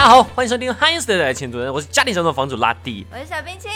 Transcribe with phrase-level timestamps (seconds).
[0.00, 3.70] 大家好，欢迎收听《汉斯的来前主人》，我是家庭小众房主拉蒂，我是小冰清，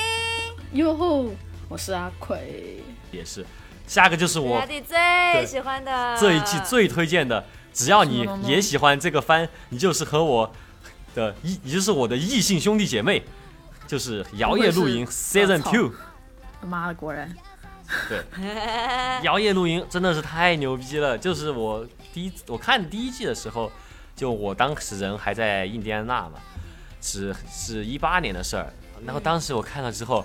[0.73, 1.31] 哟吼，
[1.69, 2.83] 我是阿奎，
[3.13, 3.45] 也是。
[3.87, 7.45] 下个就是我拉蒂最喜欢的这一季最推荐的，
[7.75, 10.51] 只要你也喜欢这个番，你就是和我
[11.15, 13.23] 的异，你就是我的异性兄弟姐妹，
[13.87, 15.93] 就是《摇曳露营》Season Two。
[16.63, 17.31] 妈的，果然。
[18.09, 18.19] 对，
[19.23, 23.71] 《摇曳露营》真的是太牛逼了，就是我第一我看第一季的时候。
[24.17, 26.35] 就我当时人还在印第安纳嘛，
[27.01, 28.73] 是是一八年的事儿。
[29.05, 30.25] 然后当时我看了之后，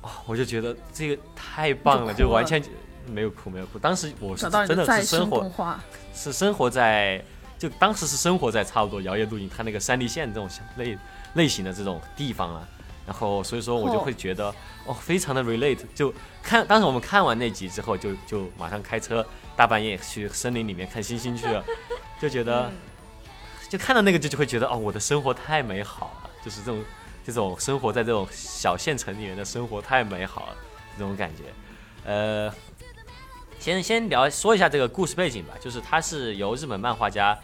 [0.00, 2.60] 哦，我就觉得这个太棒了，就完全
[3.06, 3.78] 没有哭没有哭。
[3.78, 5.80] 当时我是真的是生活，
[6.12, 7.24] 是生活在
[7.58, 10.98] 就当时是生活在差不多摇曳露营它那个山地线这种类
[11.34, 12.68] 类型的这种地方啊。
[13.06, 14.52] 然后所以说我就会觉得
[14.84, 15.78] 哦，非常的 relate。
[15.94, 19.24] 就看当时我们看完那集之后，就就马上开车
[19.56, 21.64] 大半夜去森林里面看星星去了，
[22.20, 22.68] 就觉得。
[23.72, 26.84] 就看到那个就就会觉得哦，我的生活太美好了，就是这种
[27.24, 30.56] 这种生活在这种小县城里面的生活太美好了，
[30.98, 31.44] 这种感觉。
[32.04, 32.54] 呃，
[33.58, 37.34] 先先聊说一下这个故事背景吧，就是它是由日本漫画家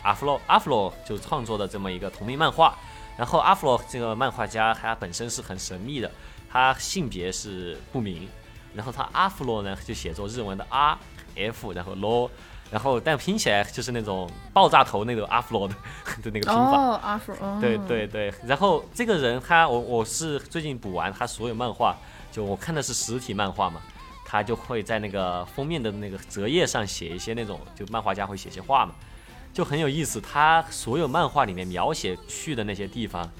[0.00, 2.74] 阿弗洛阿弗洛就创作的这么一个同名漫画。
[3.18, 6.10] 然后阿弗洛这个漫画家他本身是很神秘的，
[6.50, 8.26] 他性别是不明。
[8.72, 10.96] 然后他阿弗洛呢就写作日文的 R
[11.34, 12.30] F，然后 Lo。
[12.74, 15.74] 然后，但拼起来就是那种爆炸头那种阿弗罗的
[16.24, 16.72] 的那个拼法。
[16.72, 17.60] 哦，阿弗罗。
[17.60, 18.34] 对对对。
[18.44, 21.96] 然后这个人他，我我是最近补完他所有漫画，
[22.32, 23.80] 就我看的是实体漫画嘛，
[24.26, 28.92] 他就会在那个封面的那个折页上写一些那种，就漫画家会写些话嘛，
[29.52, 30.20] 就很有意思。
[30.20, 33.30] 他所有漫画里面描写去的那些地方，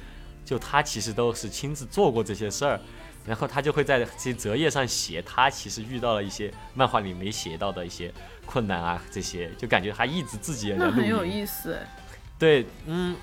[0.45, 2.81] 就他其实都是亲自做过这些事儿。
[3.27, 8.13] 然后他就会在这些折页上写，他其实遇到了一些漫画里没写到的一些
[8.45, 10.93] 困难啊，这些就感觉他一直自己也在录。
[10.93, 11.79] 很有意思。
[12.39, 13.17] 对，嗯，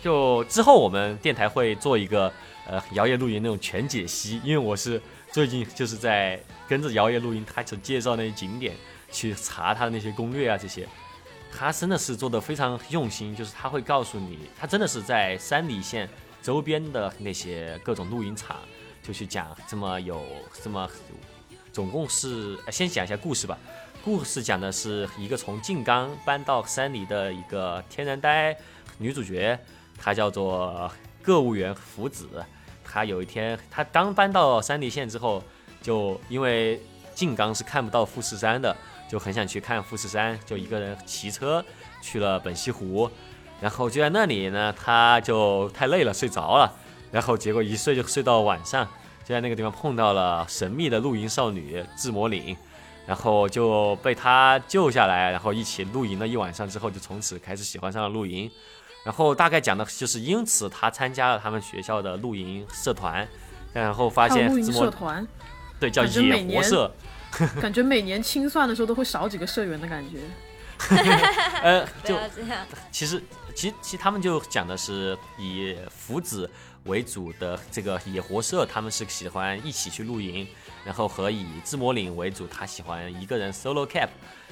[0.00, 2.32] 就之后我们电台会做一个
[2.66, 5.02] 呃摇曳露营那种全解析，因为我是
[5.32, 8.76] 最近就是在跟着摇曳露营，他所介绍那些景点
[9.10, 10.86] 去查他的那些攻略啊这些，
[11.50, 16.08] 他真的是做的非常用心，就是他会告诉你，他真的是在山里县
[16.40, 18.56] 周边的那些各种露营场。
[19.08, 20.22] 就去讲这么有
[20.62, 20.86] 这么，
[21.72, 23.56] 总共是先讲一下故事吧。
[24.04, 28.54] 故事讲的是一个从静冈搬到山里的一个天然呆
[28.98, 29.58] 女主角，
[29.96, 30.92] 她叫做
[31.22, 32.44] 购物员福子。
[32.84, 35.42] 她有一天，她刚搬到山梨县之后，
[35.80, 36.78] 就因为
[37.14, 38.76] 静冈是看不到富士山的，
[39.08, 41.64] 就很想去看富士山，就一个人骑车
[42.02, 43.10] 去了本溪湖。
[43.58, 46.70] 然后就在那里呢，她就太累了，睡着了。
[47.10, 48.86] 然后结果一睡就睡到晚上。
[49.24, 52.56] 就在那个地方碰到了神秘的露营少女智魔岭，
[53.06, 58.50] 然后就被她救下来，然后一起露营了一晚上之后，就从此开始喜欢上了露营。
[59.04, 63.28] 然后大概讲的就是因此他参加了他们学校的露营社团，
[63.74, 65.28] 然后发现露营社团，
[65.78, 66.90] 对，叫野活社，
[67.60, 70.20] 感觉每年清算的时候都会少几个社员的感觉。
[71.62, 72.16] 呃，就
[72.90, 73.22] 其实
[73.54, 76.50] 其其实他们就讲的是以福子。
[76.84, 80.46] 为主的这个野活社，他们是喜欢一起去露营，
[80.84, 84.08] 然后和以自魔岭为主，他喜欢一个人 solo cap，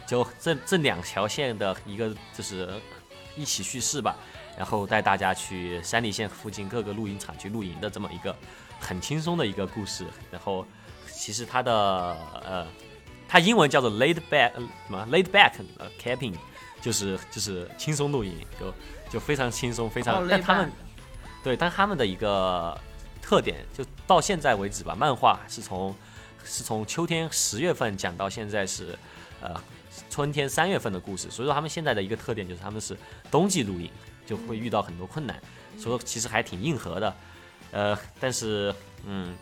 [0.06, 2.68] 就这这两条线的一个就是
[3.36, 4.16] 一起叙事吧，
[4.56, 8.36] 然后带大家去山梨县附近各个露营场去露营的这么一个
[8.78, 10.04] 很轻松的一个故事。
[10.30, 10.66] 然后
[11.10, 11.72] 其实他的
[12.44, 12.66] 呃，
[13.26, 15.52] 他英文叫做 laid back 什么 laid back
[16.02, 16.34] camping，
[16.82, 18.74] 就是就是轻松露营，就
[19.12, 20.70] 就非常轻松，非常但他们。
[21.46, 22.76] 对，但他们的一个
[23.22, 25.94] 特点，就到现在为止吧，漫画是从
[26.42, 28.98] 是从秋天十月份讲到现在是
[29.40, 29.54] 呃
[30.10, 32.96] 春天三月份的故事，所以说他们现在的一个特点就是他们是
[33.30, 33.88] 冬季露营，
[34.26, 35.40] 就会遇到很多困难，
[35.78, 37.14] 所以说其实还挺硬核的，
[37.70, 38.74] 呃，但是
[39.04, 39.32] 嗯，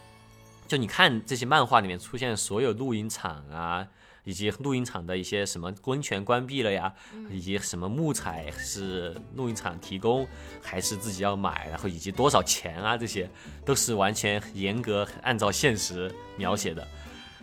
[0.68, 3.88] 就你看这些漫画里面出现所有露营场啊。
[4.24, 6.92] 以及露营场的一些什么温泉关闭了呀，
[7.30, 10.26] 以及什么木材是露营场提供
[10.62, 13.30] 还是自己要买，然后以及多少钱啊，这些
[13.64, 16.86] 都是完全严格按照现实描写的。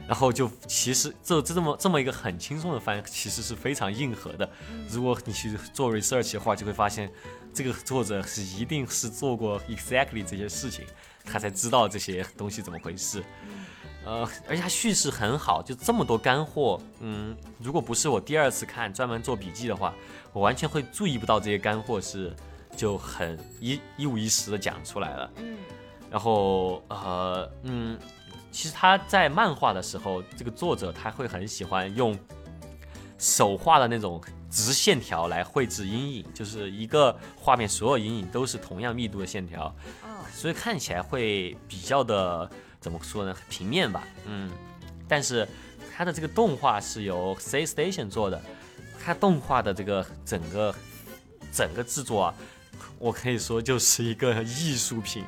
[0.08, 4.50] 然后就其实这这这么这么一个很轻松的番，其实是非常硬核的。
[4.90, 7.10] 如果你去做 research 的话，就会发现
[7.54, 10.84] 这个作者是一定是做过 exactly 这些事情，
[11.24, 13.24] 他才知道这些东西怎么回事。
[14.04, 16.82] 呃，而且它叙事很好，就这么多干货。
[17.00, 19.94] 嗯，如果不是我第二次看，专门做笔记的话，
[20.34, 22.36] 我完全会注意不到这些干货是
[22.76, 25.32] 就很一一五一十的讲出来了。
[25.38, 25.58] 嗯，
[26.10, 28.00] 然后呃嗯，
[28.52, 32.18] 其实他在漫画的时候，这个作者他会很喜欢用
[33.20, 34.20] 手画的那种
[34.50, 39.68] 直线条来绘制阴影，就是一个画面所有阴影都是同样密度的线条，
[40.04, 42.50] 哦，所以看起来会比较的
[42.82, 43.34] 怎么说呢？
[43.50, 44.52] 平面吧，嗯。
[45.08, 45.48] 但是
[45.94, 48.42] 它的这个动画是由 C Station 做的，
[49.04, 50.74] 它动画的这个整个
[51.52, 52.34] 整个制作啊，
[52.98, 55.24] 我可以说就是一个艺术品，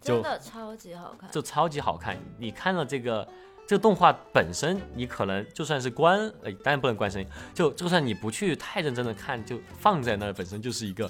[0.00, 1.30] 就真的超级好看。
[1.30, 2.18] 就超级好看。
[2.36, 3.28] 你看了这个
[3.64, 11.08] 这个动画本身，你可能就算是关，呃，当然不能关声音，就就算你不去太认真的看，就放在那儿本身就是一个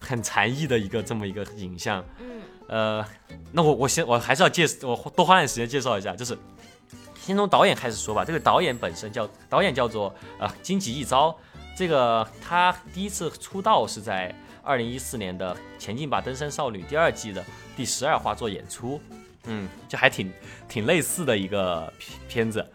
[0.00, 2.04] 很禅意的一个这么一个影像。
[2.18, 3.04] 嗯，呃，
[3.52, 6.36] 那我我先我还是要介我多花点时间介绍一下，就是
[7.20, 8.24] 先从导演开始说吧。
[8.24, 11.36] 这个导演本身叫导演叫做呃金吉一昭，
[11.76, 17.44] 这个他第一次出道是在二零一四年的《前进吧登山少女》第二季的
[17.76, 19.00] 第十二话做演出，
[19.44, 20.32] 嗯，就还挺
[20.68, 22.66] 挺类似的一个片片子。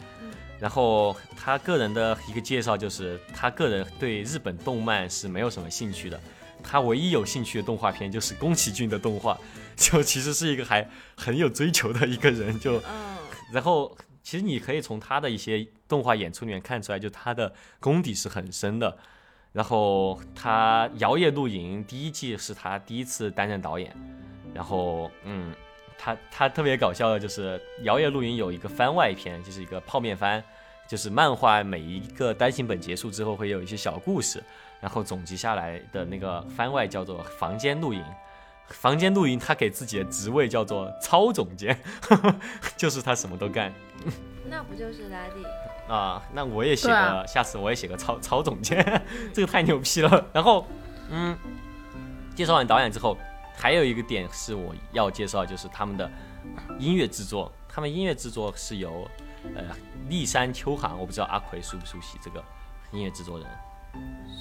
[0.60, 6.20] 然后他个人的一个介绍就是，他个人对日本动漫是没有什么兴趣的，
[6.62, 9.40] 他唯一有兴趣的动画片就是宫崎骏的动画，
[9.80, 13.18] 就其实是一个还很有追求的一个人，就嗯，
[13.54, 18.98] 然后其实你可以从他的一些动画演出里面看出来，就他的功底是很深的。
[19.54, 23.96] 然后他《摇曳露营》第一季是他第一次担任导演，
[24.54, 25.56] 然后嗯，
[25.98, 30.44] 他他特别搞笑的就是《摇曳露营》有一个番外篇，就是一个泡面番，
[30.88, 34.44] 就是漫画每一个单行本结束之后会有一些小故事，
[34.82, 38.02] 然后总结下来的那个番外叫做《房间露营》。
[38.70, 41.78] 房间露营，他给自己的职位叫做超总监，
[42.78, 43.74] 就是他什么都干
[44.46, 45.94] 那不就是拉蒂？
[45.94, 46.22] 啊。
[46.34, 48.84] 那我也写个，啊下次我也写个超超总监，
[49.34, 50.26] 这个太牛逼了。
[50.34, 50.66] 然后，
[51.10, 51.38] 嗯，
[52.36, 53.18] 介绍完导演之后，
[53.56, 56.10] 还有一个点是我要介绍，就是他们的
[56.80, 57.52] 音乐制作。
[57.68, 59.08] 他们音乐制作是由
[59.56, 59.64] 呃
[60.08, 62.44] 立山秋寒，我不知道阿奎熟不熟悉这个
[62.92, 63.48] 音乐制作人，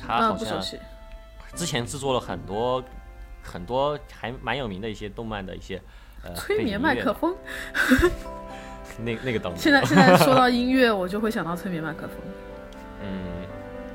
[0.00, 0.62] 他嗯，好像。
[1.54, 2.84] 之前制作了很多
[3.48, 5.80] 很多还蛮有名的一些动漫的一些
[6.22, 7.34] 呃催眠麦克风。
[9.04, 9.62] 那那个东西。
[9.62, 12.16] 现在现在说到音乐，我就会想到催眠麦克风。
[13.02, 13.46] 嗯，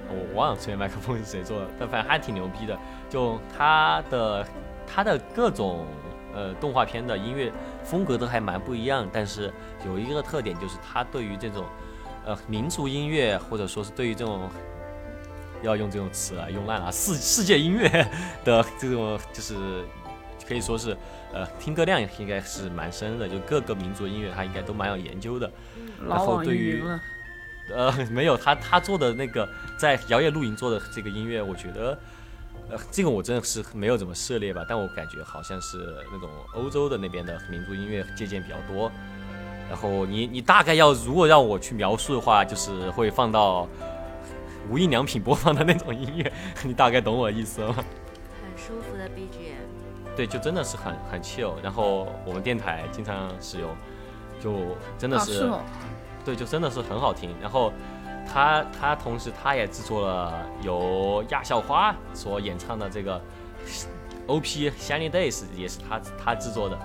[0.10, 2.78] 我忘了催眠麦克风是谁做的，但反正还挺牛逼的。
[3.10, 4.48] 就他的
[4.88, 5.86] 他的各种
[6.34, 7.52] 呃动画片的音乐
[7.84, 9.52] 风格都还蛮不一样，但是
[9.86, 11.66] 有一个特点就是他对于这种
[12.26, 14.50] 呃民族音乐或者说是对于这种
[15.64, 17.90] 要用这种词来用烂了世世界音乐
[18.44, 19.56] 的这种就是
[20.48, 20.96] 可以说是
[21.34, 25.50] 呃听歌量应该是蛮深的，就各个民族音乐他应该都蛮有研究的。
[26.08, 26.84] 然后对于，
[27.74, 31.98] 呃，没有他他做的那个在摇曳露营做的这个音乐，我觉得，
[32.70, 38.92] 呃，这个我真的是没有怎么涉猎吧，但我感觉好像是那种欧洲的那边的民族音乐借鉴比较多。
[39.70, 43.66] 然后你你大概要如果让我去描述的话，就是会放到
[44.70, 46.34] 无印良品播放的那种音乐，
[46.64, 47.74] 你大概懂我意思了？
[47.74, 47.84] 很
[48.56, 50.16] 舒服的 BGM。
[50.16, 51.54] 对，就真的是很很 chill。
[51.64, 53.70] 然后我们电台经常使用，
[54.40, 55.52] 就真的啊，是
[56.24, 57.36] 对，就真的是很好听。
[57.42, 57.74] 然后
[58.32, 63.20] 他他同时他也制作了由亚校花所演唱的这个
[64.28, 66.78] OP《Shiny Days》，也是他他制作的。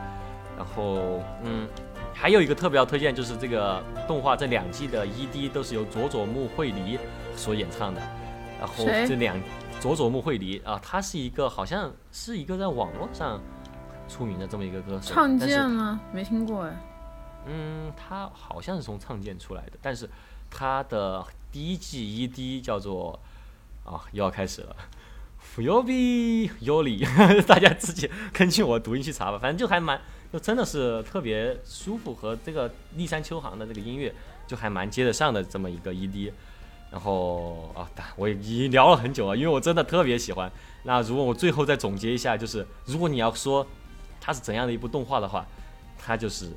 [0.56, 1.68] 然后嗯，
[2.14, 6.98] 还有一个特别要推荐，就是这个动画这两季的 ED 都是由佐佐木惠梨
[7.38, 8.02] 所演唱的。
[8.58, 9.40] 然后这两
[9.78, 13.40] 佐佐木惠梨啊，他是一个好像是一个在网络上
[14.08, 16.00] 出名的这么一个歌手，唱见吗？
[16.12, 16.76] 没听过哎。
[17.46, 20.10] 嗯，他好像是从唱见出来的，但是
[20.50, 23.18] 他的第一季 ED 叫做
[23.84, 24.74] 啊，又要开始了
[25.38, 27.06] f u y o b i Yoli，
[27.46, 30.00] 大家自己根据我读音去查吧，反正就还蛮，
[30.32, 34.12] 就真的是特别舒服，和这个立山秋行的这个音乐
[34.48, 36.32] 就还蛮接得上的这么一个 ED。
[36.90, 40.50] 然后啊，打我已经聊了很久了，因为我真的特别喜欢。
[40.84, 43.66] 那如果我最后再总结一下，就是如果你要说
[44.20, 45.46] 它是怎样的一部动画的话，
[45.98, 46.50] 它就是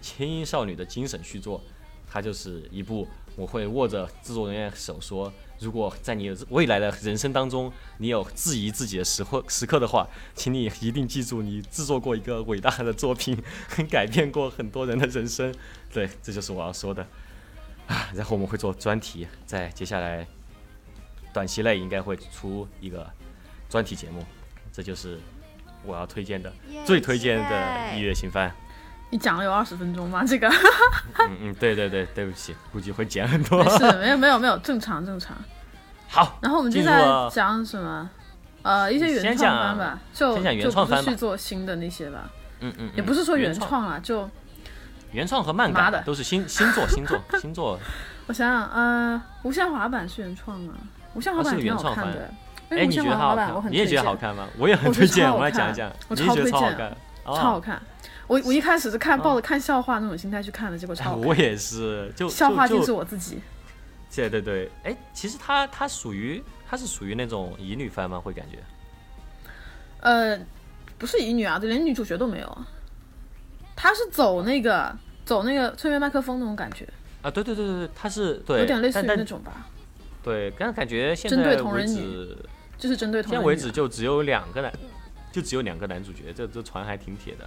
[0.00, 1.60] 千音少女的精神续作，
[2.08, 13.36] 它就是一部我会握着制作人员手说，如果在你未来的人生当中，你有质疑自己的时刻时刻的话，请你一定记住，你制作过一个伟大的作品，
[13.90, 15.52] 改变过很多人的人生。
[15.92, 17.06] 对，这就是我要说的
[17.86, 18.08] 啊。
[18.14, 20.26] 然后我们会做专题，在接下来
[21.32, 23.08] 短期内应该会出一个
[23.68, 24.24] 专题节目，
[24.72, 25.18] 这就是
[25.84, 26.52] 我要推荐的
[26.84, 28.50] 最推荐的一月新番。
[29.10, 30.24] 你讲了有二十分钟吗？
[30.26, 33.70] 这个嗯嗯，对对对，对不起，估计会减很多没。
[33.78, 35.36] 事，没有没有没有，正常正常。
[36.08, 38.10] 好，然后我们接下来讲什么？
[38.62, 42.28] 呃，一些原创番吧，就先讲原就创番吧不是续作新的那些吧，
[42.58, 44.28] 嗯嗯，嗯也不是说原创，啊，就
[45.16, 47.80] 原创和漫改的都是新新作新作 新作。
[48.26, 50.74] 我想想，呃，无限滑板是原创吗？
[51.14, 52.30] 无限滑板挺好看的。
[52.68, 54.46] 哎，无限滑滑板我很你也觉得好看吗？
[54.58, 55.90] 我也很推荐，我来讲一讲。
[56.08, 56.52] 我超推荐，
[57.24, 57.80] 超好看。
[58.26, 61.26] 我我一开始是看抱着看笑话那种心态去看的，结果超好看。
[61.26, 63.40] 我也是，就笑话就是我自己。
[64.14, 68.20] 对对对，哎，其实他他属于他是属于那种乙女番吗？
[68.20, 68.58] 会感觉？
[70.00, 70.38] 呃，
[70.98, 72.66] 不是乙女啊，就连女主角都没有啊。
[73.78, 74.96] 他是走那个
[75.26, 76.88] 走那个催眠麦克风那种感觉
[77.20, 79.66] 啊，对对对对对，他是对，有点类似于那种吧。
[80.22, 82.38] 对，刚感觉现在为止
[82.78, 84.72] 就是针对同人现在为止就只有两个男，
[85.32, 87.44] 就只有两个男主角，这这船还挺铁的。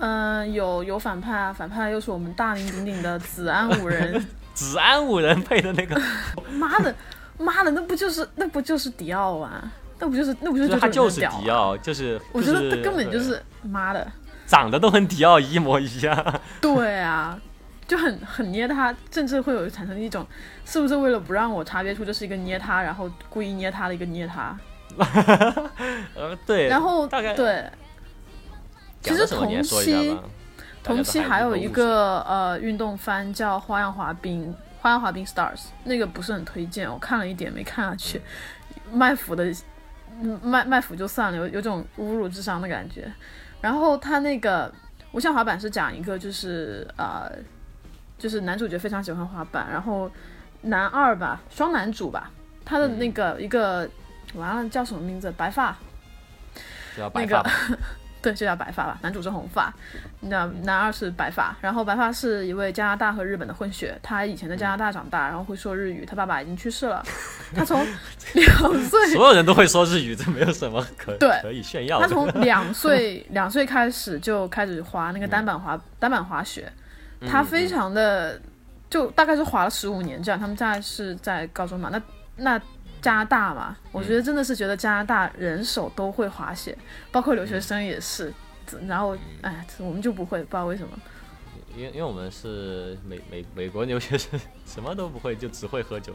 [0.00, 4.26] 嗯，有有反派啊，反派又是我们大名鼎鼎的子安五人。
[4.54, 6.00] 子安五人配的那个，
[6.58, 6.94] 妈的，
[7.38, 9.72] 妈的，那不就是那不就是迪奥啊？
[9.98, 14.06] 那不就是那不就是他就是迪奥，就是我觉得他根本就是妈的。
[14.46, 17.38] 长得都跟迪奥一模一样，对啊，
[17.86, 20.26] 就很很捏他，甚至会有产生一种，
[20.64, 24.58] 是不是为了不让我察觉出这是一个捏他，然后故意捏他的一个捏他？
[26.14, 27.64] 呃， 对，然后大概对，
[29.00, 30.16] 其实同期
[30.82, 34.48] 同期还有一个呃运动番叫《花样滑冰》，
[34.80, 38.20] 《花样滑冰 Stars》那个不是很推荐，我看了一点没看下去，
[38.92, 39.52] 卖腐的
[40.42, 43.10] 卖卖腐就算了，有有种侮辱智商的感觉。
[43.64, 44.70] 然后他那个
[45.12, 47.32] 无限滑板是讲一个就是呃，
[48.18, 50.10] 就是男主角非常喜欢滑板，然后
[50.60, 52.30] 男二吧，双男主吧，
[52.62, 53.88] 他的那个一个
[54.34, 55.32] 完了叫什么名字？
[55.34, 55.74] 白发，
[57.14, 57.42] 那个。
[58.24, 58.98] 对，就叫白发吧。
[59.02, 59.72] 男主是红发，
[60.20, 61.54] 那男二是白发。
[61.60, 66.06] 然后白发是一位加拿大和日本的混血，他以前在加拿大长大，然后会说日语。
[66.06, 67.04] 他爸爸已经去世了。
[67.54, 67.84] 他从
[68.32, 72.00] 两岁，所有人都会说日语，这没有什么可对可以炫耀。
[72.00, 76.72] 他从两岁两岁开始就开始滑那个单板滑单板滑雪，
[77.28, 78.40] 他非常的
[78.88, 80.40] 就大概是滑了十五年这样。
[80.40, 82.02] 他们在是在高中嘛，那
[82.36, 82.60] 那。
[83.04, 86.74] 加拿大嘛，我觉得真的是觉得加拿大人手都会滑雪，
[87.12, 88.32] 包括留学生也是。
[88.88, 90.98] 然后，哎，我们就不会，不知道为什么。
[91.76, 96.14] 因因为我们是美美美国留学生，什么都不会，就只会喝酒。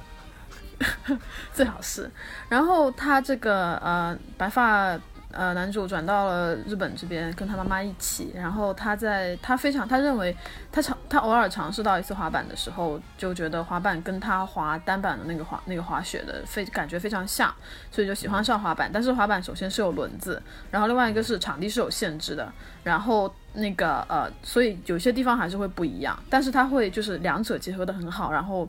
[1.53, 2.10] 最好是。
[2.50, 5.00] 然后他这个呃，白发。
[5.31, 8.31] 呃，男主转到了日本这边，跟他妈妈一起。
[8.36, 10.36] 然后他在他非常，他认为
[10.71, 17.53] 他尝他偶尔尝试到一次滑板的时候，就觉得滑板跟他滑单板的那个滑那个滑雪的非感觉非常像，
[17.91, 18.89] 所以就喜欢上滑板。
[18.91, 22.51] 但是滑板首先是有轮子，然后另外一个是场地是有限制的，
[22.83, 26.19] 然后那个呃，所以有些地方还是会不一样。
[26.27, 28.67] 但是他会就是两者结合的很好，然后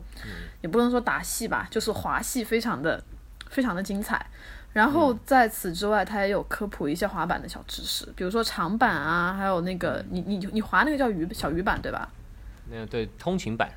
[0.61, 3.03] 也不能说打戏吧，就是滑戏非常的
[3.49, 4.23] 非常的精彩。
[4.73, 12.07] 然后在此之外，他也有科普一些滑板的小知识，比如说长板啊，还有那个你你你滑那个叫鱼小鱼板对吧？
[12.69, 13.69] 那个对通勤板，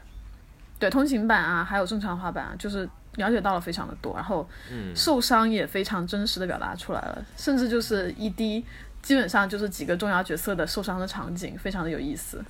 [0.79, 4.49] 对通勤板啊，还有正常滑板啊，就是了解到了非常的多，然后
[4.95, 8.65] 受伤也非常真实的表达出来了，甚至就是一滴，
[9.03, 12.41] 基本上就是几个重要角色的受伤的场景，非常的有意思。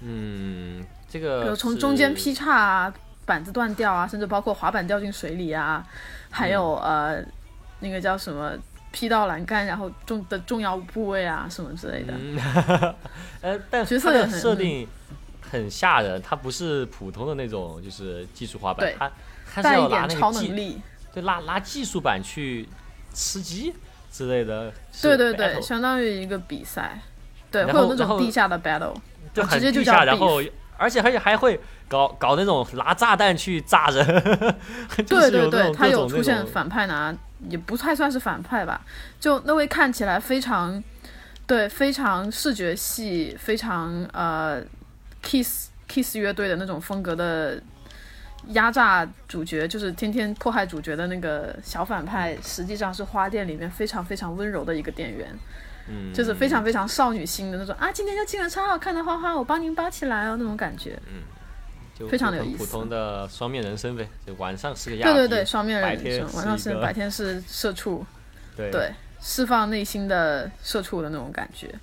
[0.00, 2.94] 嗯，这个有从中间劈叉啊，
[3.26, 5.86] 板子断掉啊，甚至包括滑板掉进水里啊，
[6.30, 7.22] 还有呃。
[7.80, 8.52] 那个叫什么
[8.92, 12.94] 劈到栏杆，然后重的重要部位啊，什么之类的。
[13.40, 14.86] 呃，但角色的设定
[15.40, 19.10] 很吓人，他不是普通的那种，就是技术滑板，他
[19.54, 20.80] 他是要拿那个技，
[21.12, 22.68] 对，拿拿技术板去
[23.14, 23.72] 吃鸡
[24.10, 24.72] 之类的。
[25.00, 27.00] 对对对，相当于一个比赛，
[27.50, 28.94] 对，会有那种地下的 battle，
[29.32, 30.42] 就直接就叫然后
[30.76, 34.04] 而且而且还会搞搞那种拿炸弹去炸人。
[35.06, 37.16] 对对对，他有出现反派拿。
[37.48, 38.84] 也不太算是反派吧，
[39.18, 40.82] 就那位看起来非常，
[41.46, 44.62] 对，非常视觉系，非常呃
[45.22, 47.62] ，Kiss Kiss 乐队的那种风格的
[48.48, 55.28] 压榨主角，就是天天迫害主角的那个小反派，实际上是花店里面非常非常温柔的一个店员，
[55.88, 61.22] 嗯，就是非常非常少女心的那种啊，今天就进了超好看的花花，我帮您包起来哦那种感觉，嗯。
[62.08, 68.04] 非常的有意思，普通的双面人生呗，就晚上是个对对对，双面人生，晚上是白天是社畜，
[68.56, 71.74] 对，释放内心的社畜的那种感觉，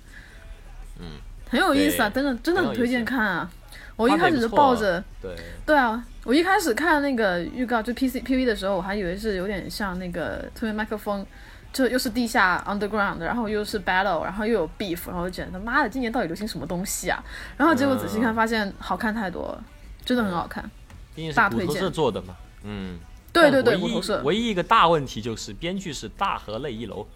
[0.98, 1.06] 嗯，
[1.50, 3.50] 很有意思啊，真的真的很推荐看啊！
[3.96, 5.34] 我一开始是抱着，对
[5.66, 11.26] 对啊，我一开始看那个预告就 P C P V 的时候，我还以为是有点像那个特别麦克风，
[11.72, 17.20] 就又是地下 underground，然后又是 battle，然后又有 beef，然后就觉得他妈的今年到底流行什么东西啊？
[17.56, 19.64] 然后结果仔细看发现好看太多了。
[20.08, 20.70] 真的很好看，
[21.14, 22.98] 毕竟是骨头社做的嘛，嗯，
[23.30, 24.22] 对对对，骨头社。
[24.24, 27.06] 唯一一个大问题就是编剧是大河内一楼。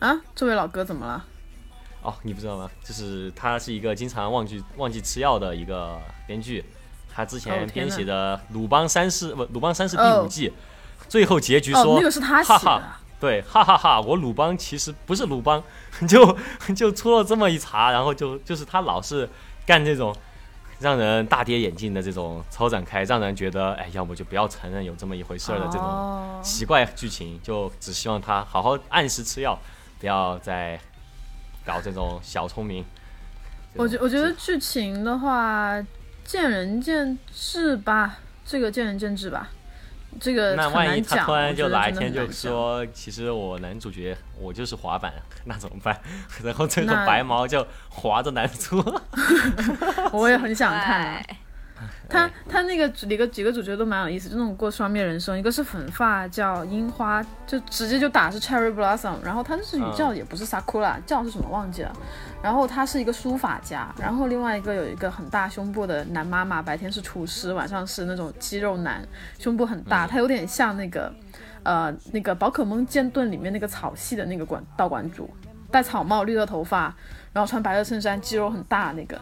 [0.00, 1.24] 啊，这位老哥怎么了？
[2.02, 2.70] 哦，你不知道吗？
[2.84, 6.62] 就是他是一个经常忘记忘记吃药的一个编剧，
[7.10, 10.52] 他之前编写的《鲁邦三世》不，《鲁邦三世》第哦五季，
[11.08, 15.62] 最后结局哦，说，那个是他写的哈哈，对，哈哈哈我鲁邦其实不是鲁邦，
[16.06, 16.36] 就
[16.74, 19.30] 就出了这么一茬，然后就就是他老是
[19.64, 20.14] 干这种
[20.82, 26.40] 让人大跌眼镜的这种超展开，让人觉得哎，要么就不要承认有这么一回事儿的这种哦。
[26.42, 29.58] 奇怪剧情，就只希望他好好按时吃药，
[30.00, 30.78] 不要再
[31.64, 32.84] 搞这种小聪明。
[33.74, 35.80] 我觉我觉得剧情的话，
[36.24, 39.48] 见仁见智吧，这个见仁见智吧，
[40.20, 41.16] 这个那万一他。
[41.24, 45.12] 突然就哪一天就说，其实我男主角我就是滑板，
[45.44, 45.98] 那怎么办？
[46.44, 48.82] 然后这个白毛就滑着男主。
[50.12, 51.24] 我也很想看
[52.08, 61.92] 他他那个几个几个主角都蛮有意思，就那种过双面人生，一个是粉发叫樱花，就直接就打是 Cherry Blossom，然后他日语叫也不是 Sakura，、叫是什么忘记了。
[62.42, 69.00] 然后他是一个书法家，然后另外一个有一个很大胸部的男妈妈，白天是厨师，晚上是那种肌肉男，
[69.38, 71.14] 胸部很大，他有点像那个
[71.62, 75.30] 呃那个宝可梦剑盾里面那个草系的那个馆道馆主，
[75.70, 76.92] 戴草帽、绿色头发，
[77.32, 79.20] 然后穿白色衬衫，肌肉很大那个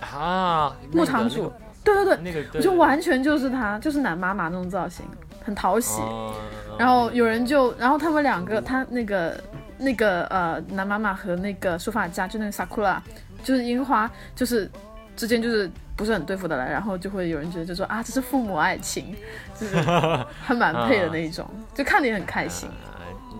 [0.00, 1.52] 啊，牧场主。
[1.84, 5.06] 对对对，我就完全就是他，就是男妈妈那种造型，
[5.44, 6.00] 很讨喜。
[6.02, 6.34] 哦
[6.78, 9.36] 然后有人就，然后他们两个，他那个
[9.78, 12.98] 那个呃男妈妈和那个书法家，就那个 sakura，
[13.42, 14.70] 就是樱花，就是
[15.16, 19.12] 之间就是不是很对付的来，然后就会有人觉得就说啊，这是父母爱情，
[19.58, 19.74] 就是
[20.40, 22.68] 还蛮配的 那一种，就看得也很开心。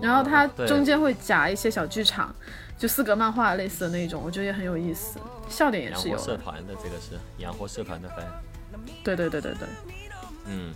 [0.01, 2.35] 然后他中间会夹一些小剧场，
[2.79, 5.19] 就四格漫画类似的那种，我觉得也很有意思，
[5.49, 8.25] 笑点也是有社团的这个是养活社团的番，
[9.03, 9.67] 对对对对对，
[10.45, 10.73] 嗯，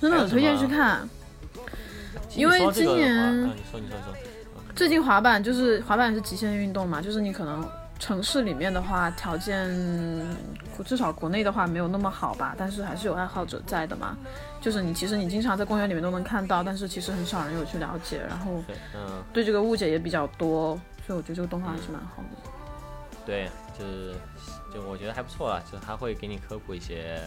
[0.00, 1.06] 真的很推荐去看。
[2.36, 4.14] 因为今年啊你说你说你说，
[4.76, 7.68] 最近滑板就是滑板是极限运动嘛，就是你可能
[7.98, 9.68] 城市里面的话条件，
[10.84, 14.16] 至少国内的话没有那么好吧，但是还是有爱好者在的嘛。
[14.60, 18.62] 就是你其实你经常在公园里面都能看到，但是其实很少人有去了解，然后
[19.32, 22.50] 对这个误解也比较多，所以我觉得这个动画还是蛮好的。
[23.24, 24.14] 对，就是
[24.74, 27.20] 就我觉得还不错啊，就是他会给你科普一些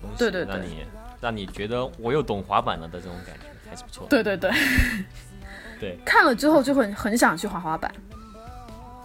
[0.00, 0.84] 东西，对对对让你
[1.20, 4.10] 让你觉得我又懂滑板了的这种感觉，还是不错的。
[4.10, 4.50] 对对对，
[5.80, 7.92] 对， 看了之后就会很想去滑滑板。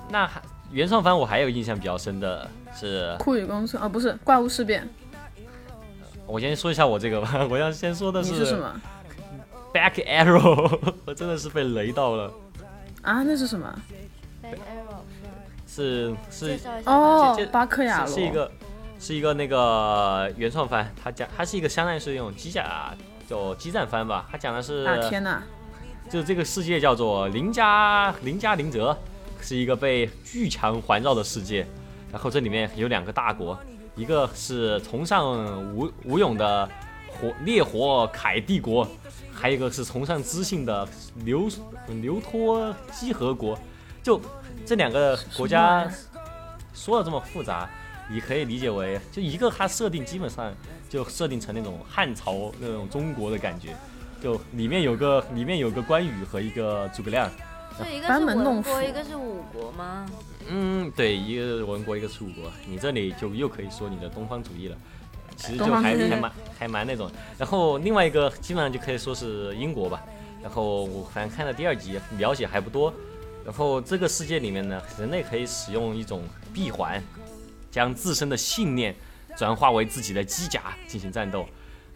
[0.10, 4.88] 那还原创番我还有印象比较深的是，酷宇公司啊，不是怪物事变，
[6.26, 8.82] 我先说一下我这个吧， 我要先说的你是什么
[9.74, 12.34] Back Arrow， 我真的是被雷到了，
[13.06, 13.24] 啊？
[13.24, 13.74] 那是什么？
[15.68, 18.52] 是是哦巴克亚罗是是一个
[19.00, 22.94] 是一个那个原创番，它讲它是一个相当于是那种机甲
[23.28, 25.44] 就激战番吧，它讲的是、啊天哪！
[26.10, 28.98] 就是这个世界叫做林家林家林泽，
[29.42, 31.66] 是一个被巨强环绕的世界。
[32.12, 33.58] 然后这里面有两个大国，
[33.96, 36.70] 一个是崇尚武武勇的
[37.10, 38.88] 火烈火凯帝国，
[39.36, 40.88] 还有一个是崇尚知性的
[41.26, 41.50] 刘
[42.02, 43.58] 刘托基和国。
[44.02, 44.22] 就
[44.66, 45.88] 这两个国家
[46.74, 47.70] 说的这么复杂，
[48.10, 50.54] 你可以理解为，就一个它设定基本上
[50.88, 53.76] 就设定成那种汉朝那种中国的感觉，
[54.22, 57.30] 就里面有个里面有个关羽和一个诸葛亮，
[57.76, 58.82] 所以一个班是文国，门弄斧。
[58.82, 60.06] 一个是武国吗？
[60.48, 64.78] 嗯，对，一个是文国，一个是楚国，你这里就又可以说你的东方主义了，
[65.36, 67.10] 其实就还还蛮还蛮那种。
[67.38, 70.02] 然后另外一个基本上就可以说是英国吧。
[70.42, 72.94] 然后我反正看了第二集，描写还不多。
[73.44, 77.02] 然后这个世界里面呢，人类可以使用一种闭环，
[77.72, 78.96] 将自身的信念
[79.38, 81.46] 转化为自己的机甲进行战斗。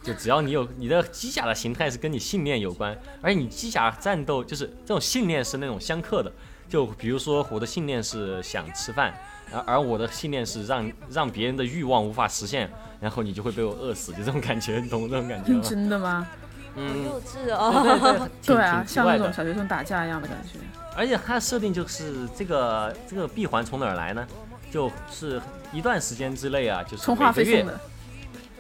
[0.02, 6.32] 就只要你有你的机甲的形态是跟你信念有关，而且你机甲战斗就是这种信念是那种相克的。
[6.70, 9.14] 就比如说我的信念是想吃饭，
[9.52, 15.62] 而而我的信念是让让别人的欲望无法实现，然后你就会被我饿死，就这种感觉，你懂这种感觉吗？
[15.64, 16.28] 真的吗？
[16.76, 17.82] 幼稚哦。
[17.84, 19.32] 对对， 挺对啊，像那种。
[19.34, 20.60] 小学生打架一样的感觉。
[20.96, 24.28] 而且它的设定就是这个这个闭环从哪儿来呢？
[24.72, 27.80] 就是一段时间之内啊，就是充每个月话费送的，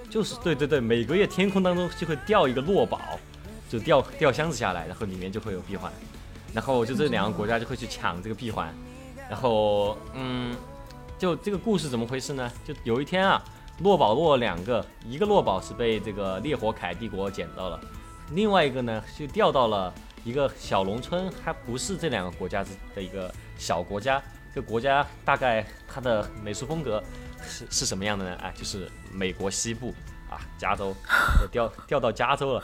[0.09, 2.99] 就是对对对，每个月天空当中就会掉一个落宝，
[3.69, 5.91] 就掉掉箱子下来，然后里面就会有闭环，
[6.53, 8.73] 然后就这两个国家就会去抢这个闭环，
[9.29, 10.55] 然后嗯，
[11.17, 12.51] 就这个故事怎么回事呢？
[12.65, 13.43] 就有一天啊，
[13.81, 17.79] 落宝落了两个，一个洛宝是被这个烈火凯帝国捡到了，
[18.31, 22.63] 另外一个呢就掉到了一个小农村，还不是这两个国家
[22.93, 24.21] 的一个小国家。
[24.53, 27.01] 这个国家大概它的美术风格
[27.41, 28.35] 是是什么样的呢？
[28.41, 29.93] 哎，就是美国西部
[30.29, 30.93] 啊，加州，
[31.41, 32.63] 我调调到加州了。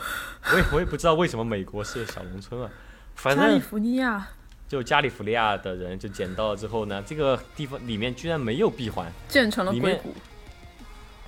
[0.52, 2.68] 我也我也不知道为什么美国是小农村啊，
[3.14, 4.26] 反正加利福尼亚
[4.68, 10.14] 就加利福尼亚的人就捡到了之后呢，这个地方里面居然没有闭环，建成了里面硅谷。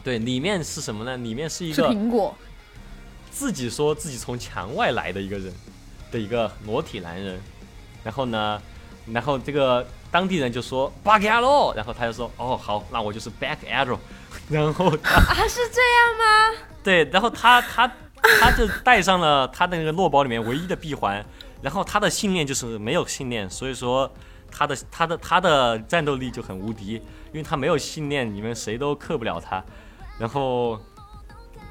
[0.05, 1.17] 对，里面是什么呢？
[1.19, 2.35] 里面是一个苹果，
[3.31, 5.53] 自己说自己从墙外来的一个人
[6.11, 7.41] 的一个裸体男人，
[8.03, 8.61] 然后呢，
[9.13, 13.99] 然后这个当地人就说 “back arrow”，然后他就说哦好，那我就是 back arrow，
[14.49, 16.59] 然后他啊，是这样吗？
[16.83, 17.93] 对，然后他他
[18.41, 21.25] 他就带上了他的那个诺宝里面唯一的闭环，
[21.61, 24.11] 然后他的信念就是没有信念，所以说
[24.51, 29.63] 他的他的他的战斗力就很无敌，因为他没有信念，你们谁都克不了他。
[30.19, 30.81] 然后，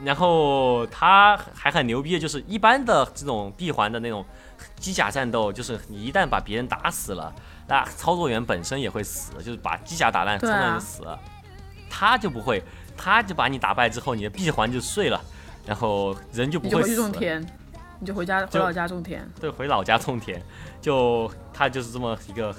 [0.03, 4.25] 然后他还很牛逼，就是一般的这种闭环的那种
[4.77, 7.33] 机甲战斗，就是你一旦把别人打死了，
[7.67, 11.19] 那操作员本身也会死，就是把机甲打烂，操对啊作员就死了。
[11.89, 12.63] 他就不会，
[12.95, 15.19] 他就把你打败之后，你的闭环就碎了，
[15.65, 17.01] 然后人就不你就回去会死。
[17.01, 17.41] 种田，
[17.99, 19.27] 你就回家回老家种田。
[19.39, 20.41] 对，回老家种田，
[20.81, 22.55] 就他就是这么一个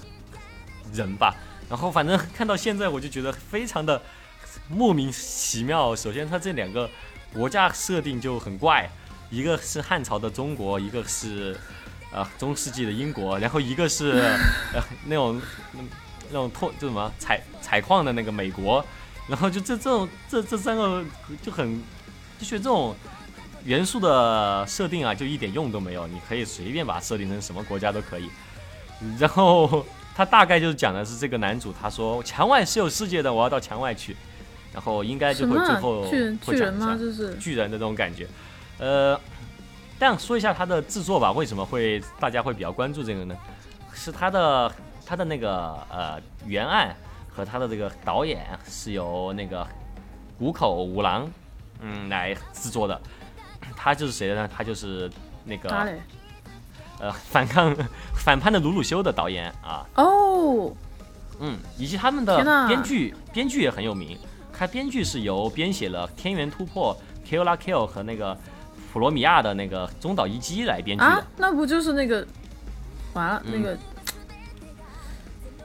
[0.92, 1.34] 人吧。
[1.68, 4.00] 然后反正看到现在，我就觉得非常的
[4.68, 5.96] 莫名其妙。
[5.96, 6.88] 首先，他这两个
[7.32, 8.88] 国家设定就很怪，
[9.30, 11.58] 一个是汉朝的中国，一个是
[12.12, 14.10] 呃中世纪的英国，然后一个是
[14.74, 15.40] 呃那种
[16.30, 18.84] 那种拓就什么采采矿的那个美国，
[19.26, 21.04] 然后就这这种这这三个
[21.42, 21.82] 就很
[22.38, 22.94] 就觉得这种
[23.64, 26.06] 元素的设定啊，就一点用都没有。
[26.06, 28.28] 你可以随便把它设定成什么国家都可以。
[29.18, 34.16] 然后他大概就是讲的是这个男主，他说墙外是有世界的，我要到墙外去。
[34.72, 36.96] 然后应该就会最后会讲一下巨人吗？
[36.98, 38.26] 这是巨人的这种感觉。
[38.78, 39.18] 呃，
[39.98, 43.36] 但说一下它的制作吧，为什么会大家会比较关注这个呢？
[43.92, 44.72] 是它的
[45.04, 46.94] 它的那个呃原案
[47.28, 49.66] 和它的这个导演是由那个
[50.38, 51.28] 谷口五郎
[51.80, 53.00] 嗯来制作的。
[53.76, 54.48] 他就是谁呢？
[54.48, 55.10] 他就是
[55.44, 55.68] 那个？
[57.00, 57.72] 呃反抗
[58.16, 60.72] 反叛的鲁鲁修的导演啊，哦，
[61.38, 64.18] 嗯，以及他们的编剧，编剧也很有名。
[64.58, 66.96] 他编剧是由编写了《天元突破》
[67.30, 68.36] 《Kill la Kill》和那个
[68.92, 71.06] 普罗米亚的那个中岛一基来编剧的。
[71.06, 72.26] 啊，那不就是那个
[73.12, 73.78] 完了、嗯那个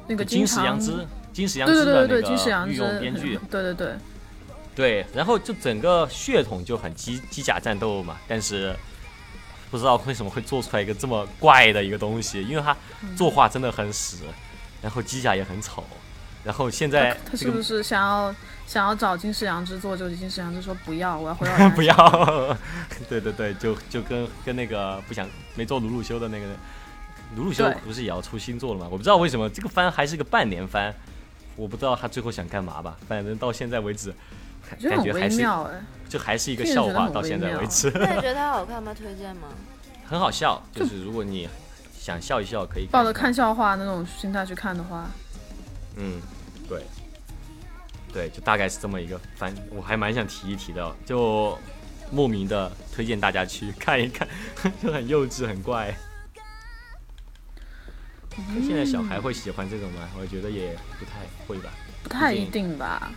[0.05, 3.95] 那个金石常阳之，金石阳对之的那对对对对，金石个阳之御用编剧，对对对，
[4.75, 8.75] 对，然后就整个血统就很机机甲战斗嘛，但是
[9.71, 14.17] 不知道为什么会做出来一个这么怪的一个东西，因为它嗯作画真的很屎，
[14.81, 15.83] 然后机甲也很丑，
[16.43, 18.35] 然后现在他这个是不是想要
[18.67, 19.95] 想要找金世阳之做？
[19.95, 22.57] 就金世阳之说不要，我要回到 不要，
[23.09, 26.45] 对对对，就就跟跟那个不想没做鲁鲁修的那个
[27.35, 28.87] 鲁鲁修不是也要出新作了吗？
[28.91, 30.93] 我不知道为什么这个番还是个半年番，
[31.55, 32.97] 我不知道他最后想干嘛吧。
[33.07, 34.13] 反正到现在为止，
[34.69, 35.45] 感觉还是。
[36.09, 38.93] 就还是一个笑话，到现在为止那你觉得 它好看吗？
[38.93, 39.47] 推荐吗？
[40.05, 40.61] 很好笑。
[40.71, 41.49] 就是如果你
[41.99, 45.09] 想笑一笑，可以抱着看笑话那种心态去看的话，
[45.95, 46.32] 嗯，对，
[48.13, 51.57] 对，就大概是这么一个番，我还蛮想提一提的，就
[52.11, 54.27] 莫名的推荐大家去看一看，
[54.83, 55.93] 就很幼稚，很怪。
[58.65, 60.07] 现在小孩会喜欢这种吗？
[60.19, 61.11] 我觉得也不太
[61.47, 61.71] 会吧，
[62.03, 63.11] 不太一定吧。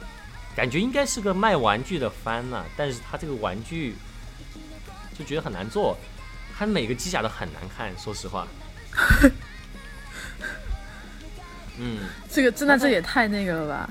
[0.57, 3.95] 感觉应该是个卖玩具的番呐、但是他这个玩具
[5.19, 5.95] 就觉得很难做，
[6.57, 8.49] 他每个机甲都很难看，说实话。
[11.79, 13.91] 嗯，这个真的这也太那个了吧？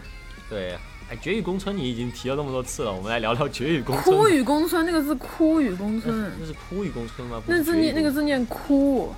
[0.50, 0.78] 对，
[1.10, 4.18] 哎，绝育宫村你已经提了那么多次了，我们来聊聊绝育宫村。
[4.18, 7.40] 枯雨宫村那个字，枯雨宫村，那是枯雨宫村吗？
[7.46, 9.14] 那字念那个字念枯。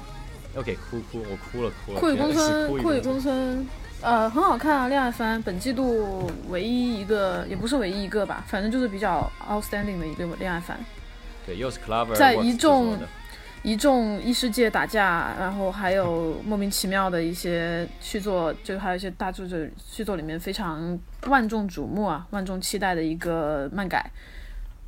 [0.57, 1.99] OK，哭哭，我哭了哭了。
[1.99, 3.67] 枯雨宫原来是村，枯枯雨宫宫村，
[4.01, 10.77] 呃，很好看啊，恋爱番，本季度唯一一个，也不是唯一一个吧，反正就是比较 outstanding 的一个恋爱番。
[11.45, 12.97] 对，又是 Clover，在一众
[13.63, 24.09] 一众异世界打架，然后还有莫名其妙的一些续作，就还有一些大作者续作里面非常万众瞩目啊、万众期待的一个漫改。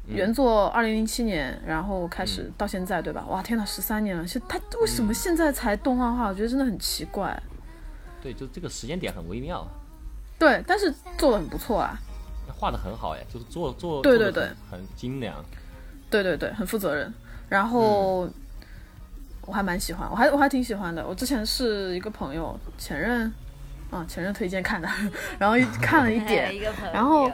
[0.08, 3.24] 嗯原作二零零七年，然后开始到现在，对吧？
[3.28, 4.26] 哇，天呐，十三年了！
[4.26, 6.30] 现他为什嗯么现在才动画化？
[6.30, 7.40] 我觉得真的很奇怪。
[8.20, 9.68] 对，就这个时间点很微妙，
[10.40, 11.96] 对，但是做的很不错啊。
[12.58, 15.46] 画的很好哎，就是做做对对对很很精良。
[16.10, 17.14] 对对对，很负责任。
[17.48, 18.28] 然后、
[19.50, 21.06] 我还蛮喜欢，我还我还挺喜欢的。
[21.06, 23.32] 我之前是一个朋友前任
[23.90, 24.88] 啊前任推荐看的，
[25.40, 26.54] 然后一看了一点，
[26.94, 27.32] 然后。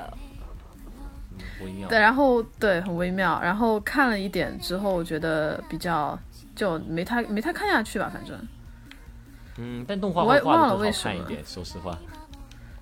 [1.89, 6.17] 对，然后对很微妙，然后看了一点之后，我觉得比较
[6.55, 8.37] 就没太没太看下去吧，反正。
[9.57, 11.15] 嗯，但动画我也忘了为什么。
[11.15, 11.97] 一点，说实话。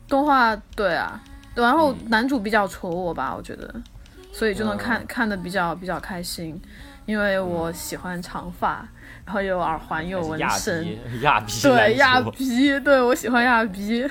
[0.08, 1.22] 动画对啊，
[1.56, 3.74] 然后嗯男主比较戳我吧，我觉得，
[4.34, 5.06] 所以就能看、嗯。
[5.08, 6.60] 看的比较比较开心，
[7.06, 8.88] 因为我喜欢长发，
[9.26, 10.86] 然后有耳环，有纹身。
[11.22, 14.06] 亚逼 对亚说逼， 对我喜欢亚逼，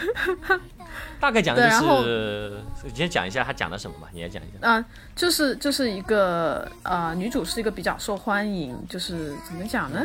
[1.20, 4.68] 大概讲的然后就是，你先讲一下他讲的什么吧，你也讲一下。
[4.68, 10.04] 啊、就是就是一个呃，女主是一个比较受欢迎，就是怎么讲呢？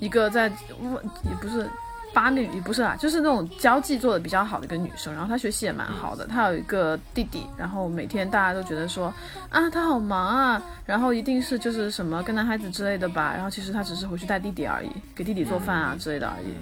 [0.00, 1.66] 一个在也不是
[2.14, 9.12] 八女，也不是啊，就是那种交际做的比较好的一个女生，然后她学习也蛮好的，她有一个弟弟，然后每天大家都觉得说
[9.50, 16.54] 啊，她好忙啊，然后一定是就是什么跟男孩子之类的吧，然后其实她只是回去带弟弟而已，给弟弟做饭啊之类的而已，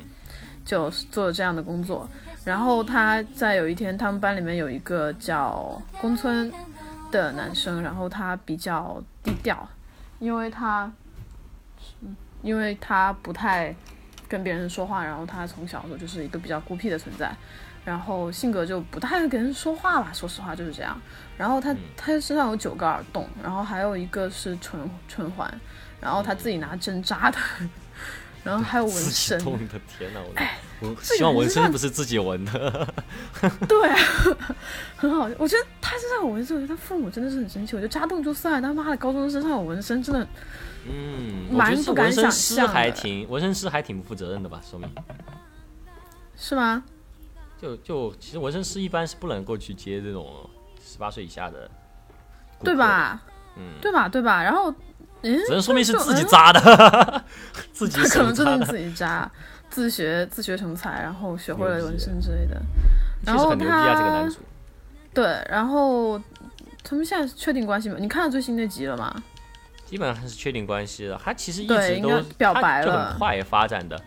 [0.65, 2.09] 就做了这样的工作。
[2.45, 6.53] 然后她在有一天，他们班里面有一个叫宫村
[7.13, 9.69] 的男生，然后他比较低调，
[10.19, 10.91] 因为他，
[12.01, 13.73] 嗯，因为他不太
[14.33, 17.31] 跟别人说话，然后他从小的时候就是一个比较孤僻的存在，
[17.85, 20.99] 然后性格就不太会跟人说话吧，说实话就是这样。
[21.37, 25.53] 然后他他身上有九个耳洞，然后还有一个是唇唇环，
[26.01, 27.39] 然后他自己拿针扎的，
[28.43, 30.21] 然后还有纹身，痛的天哪！
[30.81, 32.89] 我 我希望纹身不是自己纹的。
[33.69, 33.99] 对啊，
[34.97, 35.29] 很好。
[35.37, 37.77] 我觉得他身上有纹身，我觉得他父母真的是很生气。
[37.77, 40.27] 我觉得扎洞就算了，他妈的高中生身上有纹身，真的
[40.87, 44.61] 嗯，我蛮觉得是不敢想纹身师象还挺纹身师还挺不负责任的吧？
[44.69, 44.89] 说明
[46.37, 46.83] 是吗？
[47.61, 50.49] 就就其实纹身师一般是不能够去接这种
[50.85, 51.71] 十八岁以下的，
[52.65, 52.75] 对？
[52.75, 53.23] 吧？
[53.57, 54.09] 嗯，对吧？
[54.09, 54.43] 对吧？
[54.43, 54.75] 然后，
[55.23, 57.25] 嗯，只能说明是自己嗯扎的，
[57.73, 59.31] 自己他可能真的自己扎，
[59.71, 62.61] 自学自学成才，然后学会了纹身之类的。
[63.25, 63.95] 确然后实很牛逼啊！
[63.95, 64.39] 这个他男主
[65.15, 66.21] 对，然后
[66.83, 67.97] 他们现在确定关系吗？
[68.01, 69.23] 你看了最新那集了吗？
[69.93, 71.21] 基本上是确定关系了。
[71.23, 74.01] 他其实一直都表白了很快发展的。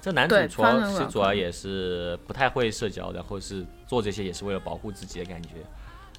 [0.00, 5.48] 这男主主要发展得其实很快主要也是不太会社交，然后是做这些也是为了保护自己的感觉。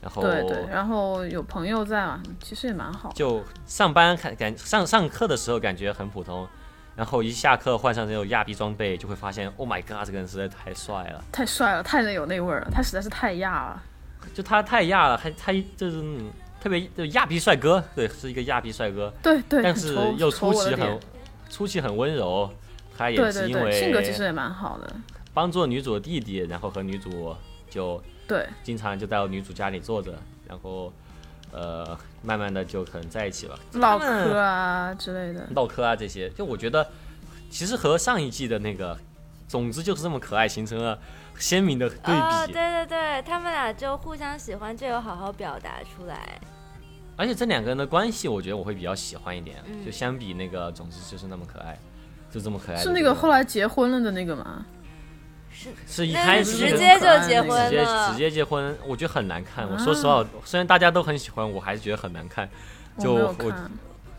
[0.01, 3.09] 然后对对，然后有朋友在嘛，其实也蛮好。
[3.15, 6.45] 就上班看感上上课的时候感觉很普通，
[6.97, 11.23] 然后一下课换上这种亚逼装备，就会发现 Oh my God，这个人实在太帅了。
[11.31, 13.81] 太帅了，太有那味儿了，他实在是太亚了。
[14.33, 16.29] 就他太亚了，还他就是嗯
[16.65, 20.99] 特别就亚逼帅哥，对，是一个亚逼帅哥，对对，但是又戳出奇很
[21.47, 22.51] 出奇很温柔。
[22.97, 24.95] 他也对对对，是因为性格其实也蛮好的。
[25.31, 27.35] 帮助女主的弟弟，然后和女主
[27.69, 30.11] 就对经常就到女主家里坐着，
[30.47, 30.91] 然后
[31.51, 35.47] 呃慢慢的就可能在一起了，唠嗑啊之类的。
[35.53, 36.89] 唠嗑啊这些，就我觉得
[37.51, 38.97] 其实和上一季的那个
[39.47, 40.97] 总之就是这么可爱形成了
[41.37, 42.11] 鲜明的对比。
[42.11, 46.41] 哦，对对对，他们俩就互相喜欢，就有好好表达出来。
[47.15, 51.77] 而且这两个人的关系，我觉得我会比较喜欢一点，嗯就相比那个总之就是那么可爱，
[52.31, 54.65] 就这么可爱是那个后来结婚了的那个吗？
[55.51, 59.65] 是是一开始直接就结直婚直接，直接结婚，我觉得很难看。
[59.67, 62.49] 我啊说实话，虽然大家都很喜欢，我还是觉得很难看。
[62.99, 63.53] 就我我。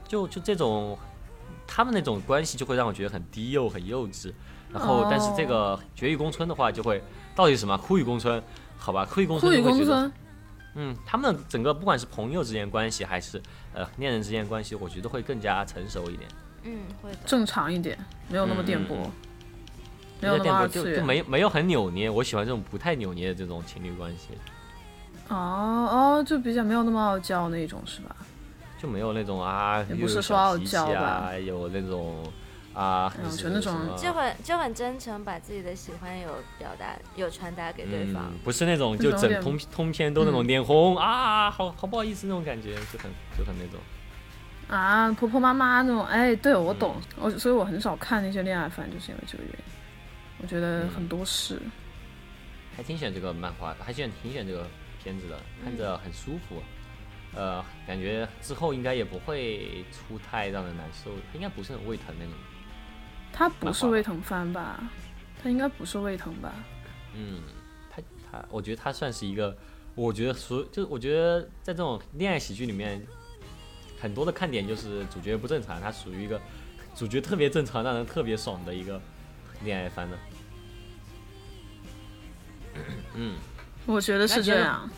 [0.08, 0.96] 就就这种，
[1.66, 4.32] 他们那种关系就会让我觉得很低幼、很幼稚。
[4.72, 7.02] 然后，哦但是这个绝育宫村的话，就会
[7.34, 8.40] 到底什么枯雨宫村？
[8.78, 10.12] 好吧，枯雨宫枯雨村就会觉得，宫村，
[10.76, 13.40] 嗯，他们的整个不管是朋友之间关系，还是
[13.74, 16.28] 呃恋人之间关系，我觉得会更加成熟一点。
[16.64, 17.18] 嗯，会的。
[17.24, 19.12] 正常一点，没有那么电波，嗯嗯
[20.20, 21.04] 没有那么二就就次元。
[21.06, 24.28] 没没有很扭捏，我喜欢这种不太扭捏的这种情侣关系，
[25.28, 28.14] 哦哦，就比较没有那么傲娇那种是吧？
[28.78, 32.30] 就没有那种啊，也不是说傲娇啊，吧有那种
[32.76, 38.24] 啊，嗯就那种就很就很真诚，把自己的喜欢有表达有传达给对方。
[38.30, 43.80] 嗯，不是那种就整通通篇都那种嗯脸红、啊，好好不好意思那种感觉，就很就很那种。
[44.68, 49.64] 啊，婆婆妈妈那种，哎，对我嗯懂，我所以我很少看那些恋爱番，就是因为这个原因。
[50.42, 51.58] 我觉得嗯很多事，
[52.76, 54.66] 还挺喜欢这个漫画的，还喜欢挺喜欢这个
[55.02, 56.62] 片子的，看着很舒服。
[57.34, 62.34] 呃，感觉之后应该也不会出太让人难受，应该不是很胃疼那种。
[63.38, 64.80] 它不是胃疼番吧？
[65.42, 66.54] 他应该不是胃疼吧？
[67.14, 67.42] 嗯，
[67.90, 69.54] 他他，我觉得他算是一个，
[69.94, 73.06] 我觉得所就是我觉得在这种恋爱喜剧里面，
[74.00, 76.40] 很多的看点就是主角不正常，他属于一个
[76.94, 78.98] 主角特别正常，让人特别爽的一个
[79.62, 80.18] 恋爱番的。
[83.14, 83.36] 嗯，
[83.84, 84.88] 我觉得是这样。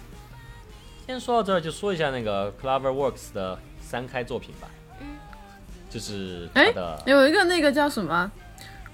[1.06, 4.68] 先说到这儿，就说一下那个 CloverWorks 的三开作品吧。
[5.88, 8.30] 嗯，就是他哎的有一个那个叫什么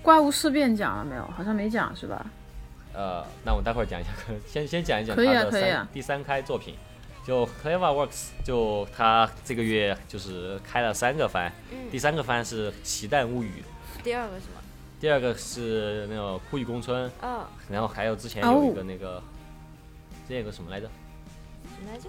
[0.02, 1.24] 怪物事变讲了没有？
[1.36, 2.24] 好像没讲是吧？
[2.92, 4.10] 呃，那我待会儿讲一下，
[4.46, 6.76] 先先讲一讲他的三、可以啊第三开作品，
[7.26, 13.64] 就 CleverWorks，就他这个月就是开了三个番，嗯第三个番是《奇蛋物语》，
[14.04, 14.60] 第二个什么？
[15.00, 19.20] 第二个是那个《酷雨宫村》，哦，然后还有之前哦有一个那个，
[20.22, 20.88] 之前有个什么来着？
[21.64, 22.08] 什么来着？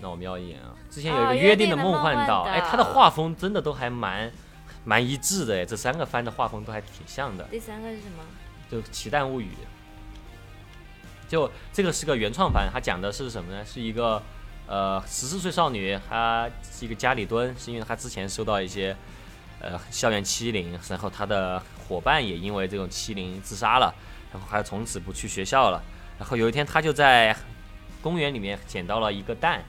[0.00, 4.30] 那我瞄一眼啊，之前有一哦个约定的梦幻岛，哎，它的画风真的都还蛮
[4.84, 8.22] 蛮一致的，哎，这三个番的画风都还挺像的，第三个是什么？
[8.70, 9.48] 就《奇蛋物语》，
[11.28, 13.64] 就这个是个原创番，它讲的是什么呢？
[13.64, 14.22] 是一个
[14.68, 18.96] 呃十四岁少女，她是一个家里蹲，是因为她之前受到一些
[19.58, 23.92] 呃校园欺凌，然后她的伙伴也因为这种欺凌自杀了，
[24.32, 25.82] 然后她从此不去学校了。
[26.20, 27.36] 然后有一天，她就在
[28.00, 29.64] 公园里面捡到了一个蛋，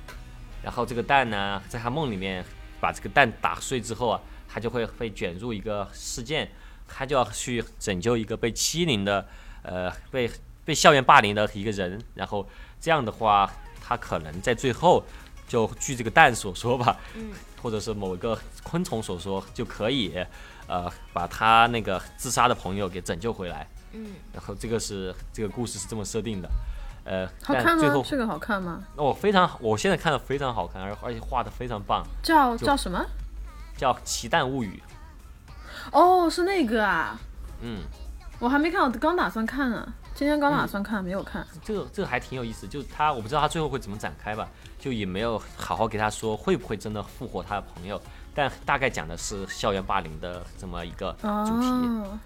[0.66, 2.44] 然后这个蛋呢，在他梦里面
[2.82, 6.52] 把这个蛋打碎之后啊，他就会被卷入一个事件，
[6.90, 9.26] 他就要去拯救一个被欺凌的
[9.62, 10.30] 呃被。
[10.66, 12.44] 被校园霸凌的一个人，然后
[12.82, 13.48] 这样的话，
[13.80, 15.04] 他可能在最后，
[15.48, 17.30] 就据这个蛋所说吧，嗯，
[17.62, 20.12] 或者是某个昆虫所说，就可以，
[20.66, 26.50] 呃，把他那个自杀的朋友给拯救回来，嗯，然后这个是这个故事是这么设定的，
[27.06, 28.04] 呃，好看吗？
[28.04, 28.84] 这个好看吗？
[28.98, 33.06] 那哦，非常，我现在看的非常好看，而而且画的非常棒，叫叫什么？
[33.78, 34.82] 叫《奇蛋物语》。
[35.92, 37.18] 哦，是那个啊，
[37.62, 37.84] 嗯，
[38.40, 39.94] 我还没看，我刚打算看呢。
[40.16, 41.46] 今天刚打算看，没有看。
[41.62, 44.48] 这个这个还挺有意思，就他我不知道他最后会怎么展开吧，
[44.80, 48.02] 就也没有好好给他说会不会真的复活他的朋友，
[48.34, 52.20] 但大概讲的是校园霸凌的这么一个主题。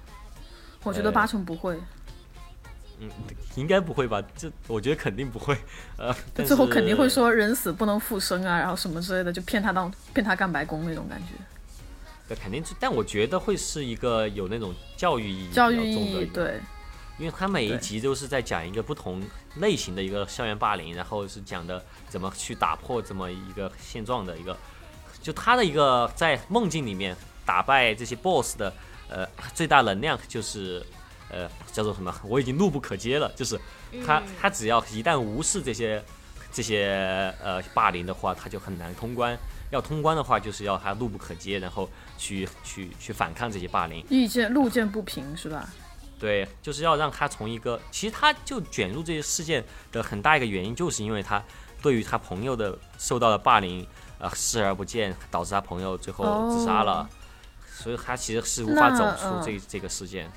[0.83, 1.77] 我觉得八成不会。
[2.99, 3.09] 嗯，
[3.55, 4.21] 应该不会吧？
[4.35, 5.57] 这我觉得肯定不会。
[5.97, 6.13] 呃，
[6.45, 11.27] 最后肯定会说人死不能复生啊，然后什么之类的，就骗他当 骗他干白工那种感觉。
[12.27, 16.59] 对，肯定是，但我觉得会是一个有那种教育意义、教育意义对。
[17.17, 19.21] 因为他每一集都是在讲一个不同
[19.57, 24.57] 类型的一个校园霸凌，然后是讲的怎么去打破这么一个现状的一个，
[25.21, 27.13] 就他的一个在梦境里面
[27.45, 28.73] 打败这些 boss 的
[29.09, 30.81] 呃最大能量就是
[31.29, 32.13] 呃叫做什么？
[32.23, 33.59] 我已经怒不可遏了，就是
[34.05, 36.03] 他他只要一旦无视这些
[36.51, 39.37] 这些呃霸凌的话，他就很难通关。
[39.71, 41.87] 要通关的话，就是要他怒不可遏，然后
[42.17, 44.03] 去去去反抗这些霸凌。
[44.09, 45.69] 意见路见不平是吧？
[46.19, 51.41] 对，就是要让他从一个，其实他就卷入这些事件的很大一个原因，就是因为他
[51.83, 53.87] 对于他朋友的受到的霸凌，
[54.17, 57.07] 呃，视而不见，导致他朋友最后自杀了，
[57.71, 60.29] 所以他其实是无法走出这这个事件。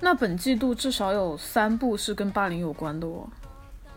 [0.00, 3.28] 那本季度至少有三部是跟霸凌有关的哦。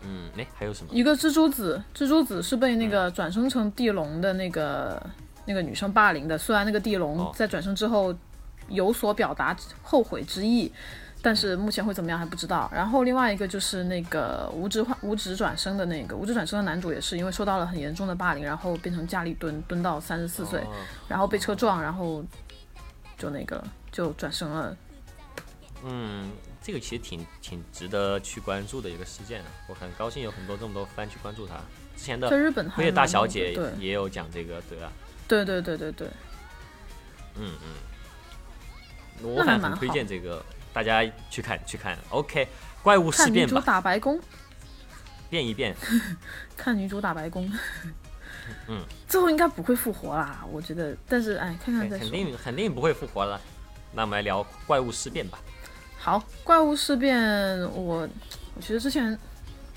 [0.02, 0.90] 嗯，哎，还有什么？
[0.92, 5.02] 一个蜘蛛子，蜘蛛子是被那个转生成地龙的那个
[5.44, 8.14] 那个女生霸凌的，虽然那个地龙在转生之后
[8.68, 10.72] 有所表达后悔之意。
[11.22, 12.70] 但是目前会怎么样还不知道。
[12.72, 20.64] 然后另外一个就是那个无职换无职转生的那个无职转生的男主也是因为受到了很严重的霸凌，然后变成家里蹲蹲到三十四岁，
[21.08, 22.24] 然后被车撞，然后
[23.18, 24.74] 就那个就转生了。
[25.84, 26.30] 嗯，
[26.62, 31.56] 这个其实挺挺值得去关注的一个事件，我很高兴有很多这么多番去关注他。
[31.96, 34.92] 之前的在日本，辉夜大小姐也有讲这个，对吧。
[35.26, 36.08] 对对对对对。
[37.36, 39.34] 嗯嗯。
[39.34, 40.44] 我反很推荐这个。
[40.72, 42.46] 大家去看去看，OK，
[42.80, 43.50] 怪物事变吧。
[43.50, 44.20] 看女主打白宫，
[45.28, 45.74] 变一变。
[46.56, 47.52] 看女主打白宫。
[48.68, 48.84] 嗯。
[49.08, 50.96] 最后应该不会复活啦，我觉得。
[51.08, 52.08] 但是哎，看看再说。
[52.08, 53.40] 肯定肯定不会复活了。
[53.92, 55.40] 那我们来聊怪物事变吧。
[56.02, 57.20] 好，怪物事变，
[57.74, 58.08] 我我
[58.58, 59.16] 其实之前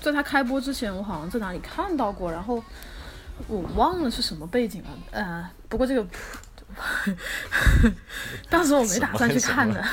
[0.00, 2.64] 在它开播之前，我好像在哪里看到过，然后
[3.46, 4.88] 我忘了是什么背景了。
[5.10, 6.06] 呃，不过这个
[8.48, 9.84] 当时我没打算去看的。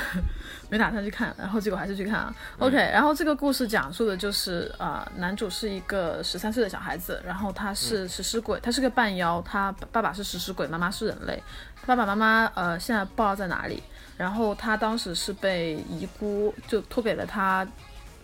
[0.71, 2.33] 没打算去看，然后结果还是去看啊。
[2.57, 11.43] OK，然后这个故事讲述的就是啊，男主是一个十三岁的小孩子，然后他是食尸鬼，他是个半妖，他爸爸是食尸鬼，妈妈是人类。
[11.85, 13.83] 爸爸妈妈呃现在不知道在哪里，
[14.17, 17.67] 然后他当时是被遗孤就托给了他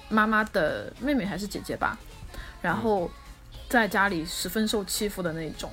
[0.10, 1.97] 妈妈的妹妹还是姐姐吧，
[2.62, 3.10] 然后
[3.69, 5.71] 在家里十分受欺负的那种。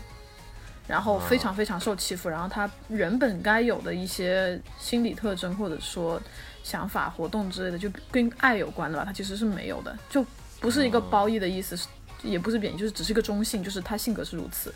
[0.87, 6.21] 然后非常非常受欺负，然后他原本该有的一些心理特征或者说
[6.63, 10.23] 想法、活动之类的，就跟爱有关的吧，他其实是没有的，就
[10.61, 11.75] 不是一个褒义的意思，
[12.23, 14.75] 也不是贬义，就是只是一个中性，就是他性格是如此。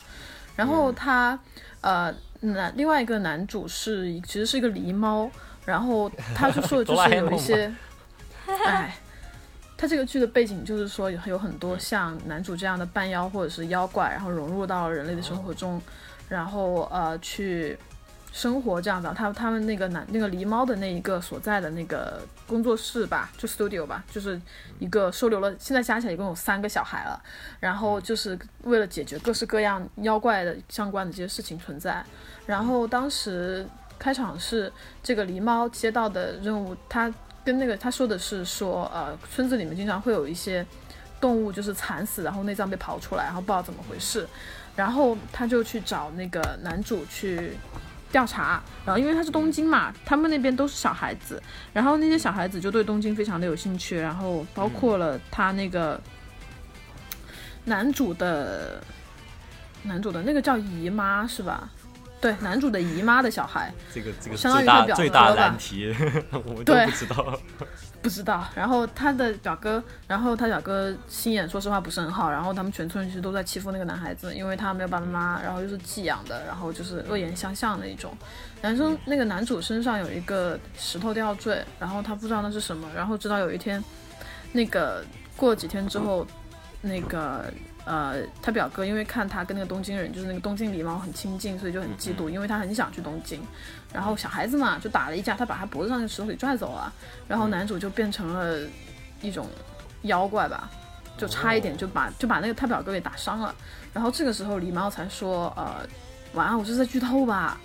[0.57, 1.39] 然后他
[1.83, 5.31] 呃男另外一个男主是其实是一个狸猫，
[5.65, 7.73] 然后他就说的就 是有一些，
[8.67, 8.97] 哎，
[9.77, 15.81] 他这个剧的背景就是说有有很多像男主这样的半妖或者是妖怪，然后融入到人类的生活中。
[16.29, 17.75] 然后呃去
[18.39, 24.41] 生活这样的，他他们那个男那个狸猫的那一个所在的那个工作室吧，就 studio 吧，就是
[24.79, 27.21] 一个收留了，现在加起来一共有三个小孩了。
[27.59, 32.01] 然后就是为了解决各式各样妖怪的相关的这些事情存在。
[32.47, 33.67] 然后当时
[33.99, 34.73] 开场是
[35.03, 37.13] 这个狸猫接到的任务，他
[37.45, 40.65] 跟那个他说的是说，呃，村子里面经常会有一些
[41.21, 44.25] 动物就是惨死，然后内脏被刨出来，然后不知道怎么回事。
[44.77, 47.55] 然后他就去找那个男主去
[48.11, 51.43] 调查，然后因为他是东京嘛，他们那边都是小孩子，
[51.73, 56.01] 然后那些小孩子就对东京非常的有兴趣，然后包括了他那个
[57.65, 58.83] 男主的
[59.83, 61.71] 男主的那个叫姨妈是吧？
[62.21, 65.95] 对，男主的姨妈的小孩，这个这个相当最大于他表哥最大难题，
[66.33, 67.41] 我们都不知道。
[68.01, 68.47] 不知道。
[68.55, 78.17] 然后他的表哥，然后他表哥心眼说实话不是很好，然后他们全村人其实都在欺负那个男孩子，因为他没有爸爸妈妈，然后又是寄养的，然后就是恶言相向的一种。
[78.63, 83.83] 男生那个男主身上有一个石头吊坠，然后他不知道那是什么，然后直到有一天，
[84.53, 85.05] 那个
[85.37, 86.27] 过了几天之后，
[86.81, 87.45] 那个。
[87.85, 93.41] 呃，他表哥因为看他跟那个东京人，就是那个东京狸猫很亲近，所以就很嫉妒，因为他很想去东京。
[93.93, 96.93] 然后小孩子嘛，就打了一架，他把他脖子上的石头给拽走了，
[97.27, 98.59] 然后男主就变成了
[99.23, 99.47] 一种
[100.03, 100.71] 妖怪吧，
[101.17, 103.55] 就差一点就把就把那个他表哥给打伤了。
[103.93, 105.77] 然后这个时候狸猫才说，呃，
[106.35, 107.59] 晚安，我这是在剧透吧？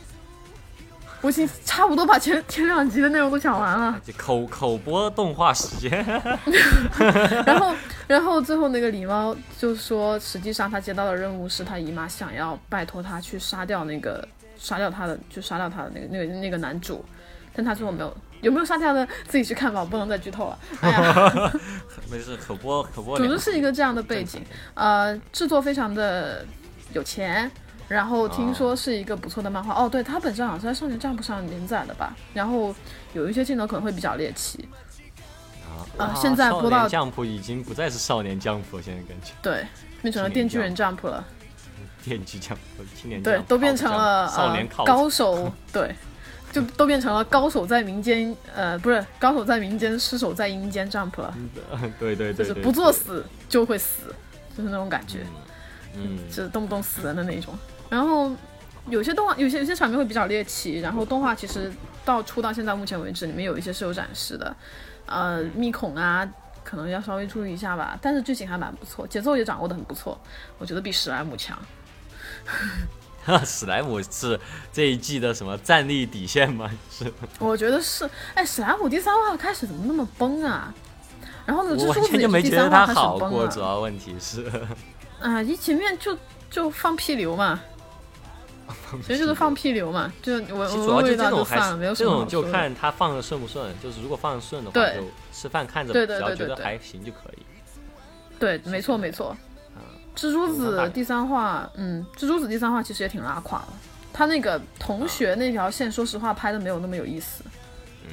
[1.22, 3.98] 我已经差不多把前前两集的内容都讲完了。
[4.18, 6.04] 口口播动画时间，
[7.46, 7.74] 然后，
[8.08, 14.28] 然后最后那个狸猫就说，实际上他接到的任务是他姨妈想要拜托他去杀掉那个
[14.64, 17.04] 杀掉他的，就杀掉他的那个那个那个男主，
[17.54, 19.06] 但他最后没有，有没有杀掉的？
[19.28, 20.58] 自己去看吧，我不能再剧透了。
[20.80, 21.54] 哎呀，
[22.10, 24.42] 没事，可播可播总两之是一个这样的背景，
[24.74, 26.46] 呃，制作非常的
[26.94, 27.52] 有钱。
[27.90, 32.16] 然后听说是一个不错的漫画哦，对，它本身好像是在少年 Jump 上连载的吧。
[32.34, 32.74] 然后
[33.12, 34.68] 有一些镜头可能会比较猎奇，
[35.68, 39.68] 啊啊现在播到少年 Jump 已经不再是少年 Jump，了现在感觉对，
[40.02, 41.24] 变成了电锯人 Jump 了。
[42.04, 42.58] 电锯 Jump、
[42.96, 45.96] 青年对，都变成了少年呃高手，对，
[46.52, 51.34] 就都变成了高手在民间，呃，不是高手在民间，失手在阴间 Jump 了，
[52.00, 54.14] 对 对对，对就是不作，死就会死，
[54.58, 55.20] 就是那种感觉，
[55.96, 57.58] 嗯，就是动不动死人的那种。
[57.90, 58.32] 然后
[58.90, 61.72] 有些动画，有些有些场面会比较猎奇，然后动画其实
[62.04, 64.56] 到出到现在目前为止，里面有一些是有展示的，
[65.06, 66.30] 呃，密孔啊。
[66.66, 70.18] 可能要稍微注意一下吧，但是剧情还蛮不错，节奏也掌握的很不错，
[70.58, 71.60] 我觉得比史莱姆强。
[73.46, 74.40] 史莱姆是
[74.72, 76.70] 这一季的什么战力底线吗？
[76.92, 80.74] 是，我觉得是，哎，史莱姆第三话开始怎么那么崩啊？
[81.46, 84.46] 然后呢，蜘蛛子也就是没觉得他第三话开始好过，崩了主要问题是，
[85.20, 85.42] 啊！
[85.42, 86.18] 一前面就
[86.50, 87.62] 就放屁流嘛，
[89.06, 92.44] 其实就是放屁流嘛，就我其实主要就我味道这种还就算了，没有是这种就。
[92.44, 97.44] 看他放的顺不顺，就是如果放的顺的话，对就吃饭看着，对只要觉得还行就可以。
[98.40, 99.36] 对，没错没错。
[100.16, 103.68] 蜘蛛子第三话，嗯，蜘蛛子第三话其实也挺拉垮的。
[104.14, 107.44] 他那个同学那条线，说实话拍的没有那么有意思。
[108.06, 108.12] 嗯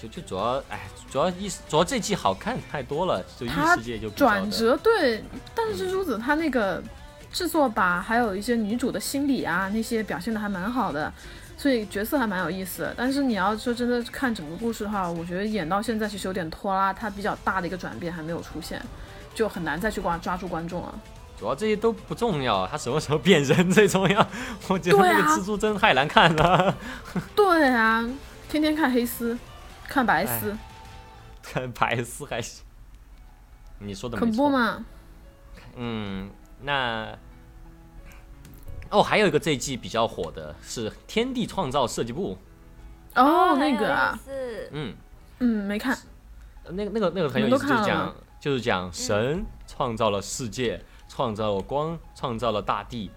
[0.00, 5.22] 就就主要，哎，主要意思，主要这季好看太多了，就异他世界就转折对，
[5.54, 6.82] 但是蜘蛛子他那个
[7.30, 11.12] 制作吧，还有一些女主的心理啊，那些表现的还蛮好的，
[11.58, 12.94] 所以角色还蛮有意思的。
[12.96, 18.80] 但是你要说真的看整个故事的话，我觉得演到现在其实有点拖拉，它比较大的一个转变还没有出现，
[19.34, 20.98] 就很难再去抓抓住观众了。
[21.40, 24.28] 主要这些都不重要，他什么时候变人最重要。
[24.68, 26.76] 我觉得那个蜘蛛真的太难看了，
[27.34, 28.06] 对啊，
[28.46, 29.38] 天天看黑丝，
[29.88, 30.54] 看白丝，
[31.42, 32.62] 看白丝还行。
[33.78, 34.50] 你说的可没错。
[34.50, 34.84] 不嘛？
[35.76, 36.28] 嗯，
[36.60, 37.16] 那
[38.90, 42.36] 哦，还有一个这一季比较火的是《天地创造设计部》。
[43.18, 44.18] 哦，那个啊，
[44.72, 44.94] 嗯，
[45.38, 45.96] 嗯，没看。
[46.68, 53.10] 那个那个那个很有意思，就是讲就是讲神创造了世界，创造了光，创造了大地，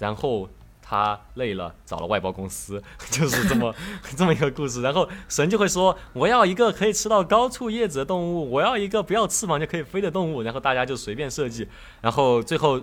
[0.00, 0.48] 然后
[0.82, 3.72] 他累了，找了外包公司， 就是这么
[4.16, 4.82] 这么一个故事。
[4.82, 11.68] 然后神就会说：“我要一个可以吃到高处叶子的动物，我要一个不要翅膀就可以飞的动物。”然后大家就随便设计，
[12.00, 12.80] 然后最后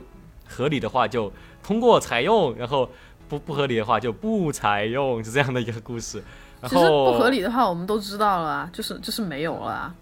[0.47, 2.89] 合理的话就通过采用，然后
[3.27, 6.23] 不不合理的话就不采用，是这样的一个故事。
[6.61, 9.93] 然后不合理的话，我们都知道了，就是就是没有了。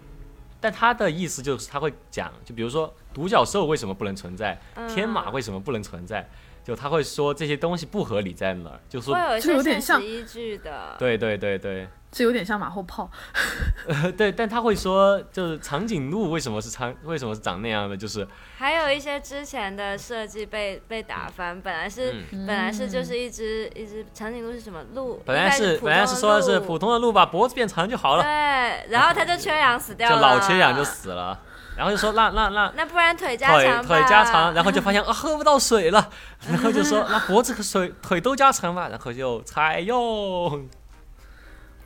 [0.62, 6.26] 但他的意思就是他会讲，就比如说独角兽为什么不能存在，嗯天马为什么不能存在，
[6.62, 10.94] 就他会说这些东西不合理在哪儿，就说这有一就有点像依据的。
[11.00, 13.10] 对对对对，这有点像马后炮。
[13.88, 22.46] 呃对，但他会说就是长颈鹿为什么是长为什么是长那样的，就是还有一些之前的设计被被打翻，本来是、嗯。
[22.46, 25.22] 本来是就是一只一只长颈鹿是什么鹿？
[25.24, 30.16] 本来是本来是说的是普通的鹿把脖子变长就好了，对，然后它就缺氧死掉了。
[30.16, 31.38] 就，老缺氧就死了，
[31.76, 32.70] 然后就说那那那。
[32.76, 33.98] 那不然腿加腿长吧。
[33.98, 36.10] 腿加长，然后就发现啊喝不到水了，
[36.48, 40.68] 然后就说 那脖子和水腿都加长吧，然后就采用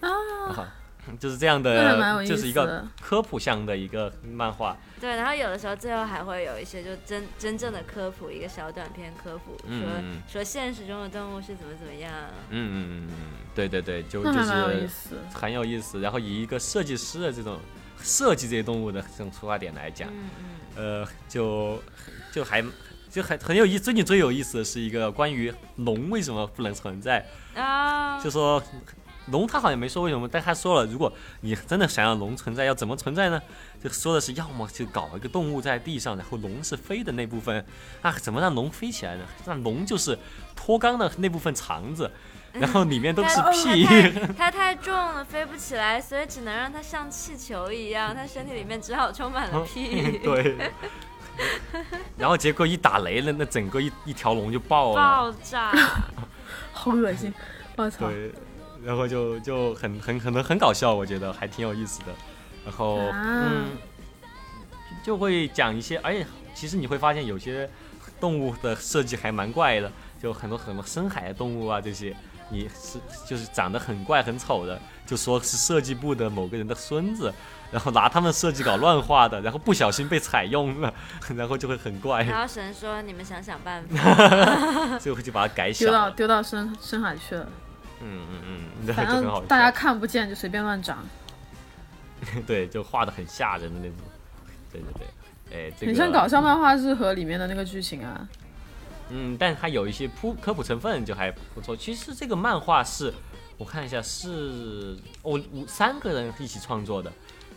[0.00, 0.72] 啊
[1.20, 4.76] 就是这样的，就是一个科普向的一个漫画。
[5.00, 12.12] 对，然后有的时候最后还会有一些就真真正的科普，一个小短片科普，嗯说嗯说现实中的动物是怎么怎么样。
[12.50, 13.14] 嗯嗯嗯嗯，
[13.54, 15.16] 对对对，就就是思。
[15.32, 16.00] 很有意思。
[16.00, 17.60] 然后以一个设计师的这种
[17.98, 20.28] 设计这些动物的这种出发点来讲，嗯
[20.74, 21.80] 嗯，呃，就
[22.32, 22.64] 就还
[23.08, 23.78] 就很很有意。
[23.78, 27.24] 最近最有意思的是一个关于龙为什么不能存在，
[27.54, 28.60] 啊，就说
[29.30, 33.42] 龙他好像没说为什么，但他说了，如果你真的想要龙存在，要怎么存在呢？
[33.82, 37.64] 就说的是要么就搞一个动物在地上，然后龙是飞的那部分，
[38.02, 39.24] 啊，怎么让龙飞起来呢？
[39.44, 40.18] 让龙就是
[40.54, 42.10] 脱肛的那部分肠子，
[42.54, 43.84] 然后里面都是屁。
[43.84, 50.18] 它太它太重了，飞不起来，所以只能让它像气球一样，它身体里面只好充满了屁。
[50.22, 50.56] 对。
[52.16, 54.94] 然后结果一打雷了，那整个一一条龙就爆了。
[54.94, 55.72] 爆炸，
[56.72, 57.32] 好恶心！
[57.76, 58.08] 我操！
[58.08, 58.32] 对，
[58.86, 62.06] 然后就就很很可能很搞笑，我觉得还挺有意思的。
[62.64, 63.76] 然后、啊嗯，
[65.02, 66.24] 就会讲一些，而且
[66.54, 67.68] 其实你会发现有些
[68.20, 69.90] 动物的设计还蛮怪的，
[70.22, 72.16] 就很多很多深海的动物啊这些，
[72.48, 77.34] 你是就是长得很怪很丑的，就说是设计部的某个人的孙子。
[77.72, 80.94] 然后拿他们设计稿乱画的，然后不小心被采用了，
[81.34, 84.96] 然后就会很怪， 然后神说：“你们想想办法。
[85.00, 86.10] 所以我就把它改小丢到。
[86.10, 87.48] 丢到深深海去了，
[88.00, 89.06] 嗯嗯嗯，然反。
[89.06, 91.04] 正大家看不见就随便乱长，
[92.46, 93.96] 对，就画的很吓人的那种。
[94.72, 98.28] 对对对，哎，这个很像搞笑漫画是和里面的那个剧情啊。
[99.08, 101.76] 嗯，但它有一些铺科普成分就还不错。
[101.76, 103.14] 其实这个漫画是，
[103.56, 107.12] 我看一下是哦五三个人一起创作的，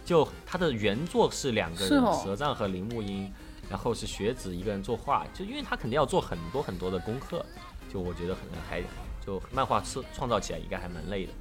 [0.06, 3.34] 就它的原作是两个人，蛇杖和铃木英，
[3.68, 7.44] 然后是学子一个人作画，就因为他肯定要做很多很多的功课，
[7.92, 8.84] 就我觉得可能还
[9.26, 11.34] 就漫画是创造起来应该还蛮累的。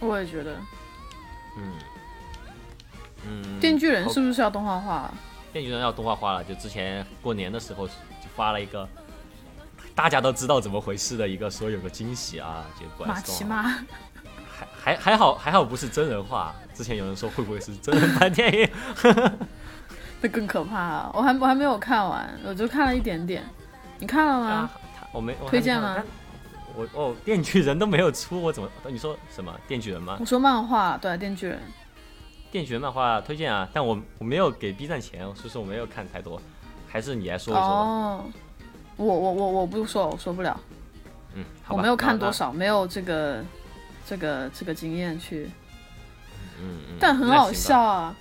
[0.00, 0.56] 我也觉得，
[1.56, 1.72] 嗯
[3.26, 5.10] 嗯，电锯人是不是要动画化？
[5.52, 7.94] 电锯人要动画化了，就之前过年的时候就
[8.34, 8.88] 发了一个。
[9.94, 18.68] 大家都知道怎么回事的一个，说有个惊喜啊，结果马奇马，还还还好还好不是真人化，之前有人说会不会是真人版电影？
[20.20, 21.12] 那更可怕了。
[21.14, 23.44] 我还我还没有看完，我就看了一点点。
[24.00, 24.70] 你看了吗啊？，
[25.12, 26.02] 我没我推荐吗
[26.74, 28.68] 我哦，电锯人都没有出，我怎么？
[28.88, 30.24] 你说什么电锯人吗我？
[30.24, 31.60] 说漫画，对，电锯人。
[32.50, 36.40] 电锯人漫画推荐啊，但我我没有给 B 站钱，所以说我没有看太多，
[36.88, 37.68] 还是你来说一说吧。
[37.68, 38.24] 哦，
[38.96, 40.60] 我我我我不说，我说不了，
[41.34, 42.30] 嗯，好吧我没有看多。
[42.30, 43.44] 少，没有这个
[44.06, 45.50] 这个这个经验去，
[46.60, 47.52] 嗯嗯，但很好。
[47.52, 48.16] 笑啊。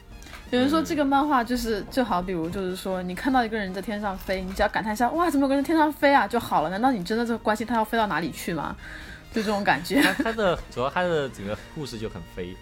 [0.54, 6.70] 有人说嗯这个漫画就是就好，比如就是说，你看到一个人在天上飞，你只要感叹一下，哇，怎么有个人天上飞啊就好了？
[6.70, 8.76] 难道你真的这关心他要飞到哪里去吗？
[9.34, 12.56] 就这种感觉，他 他的主要他的整个故事就很飞，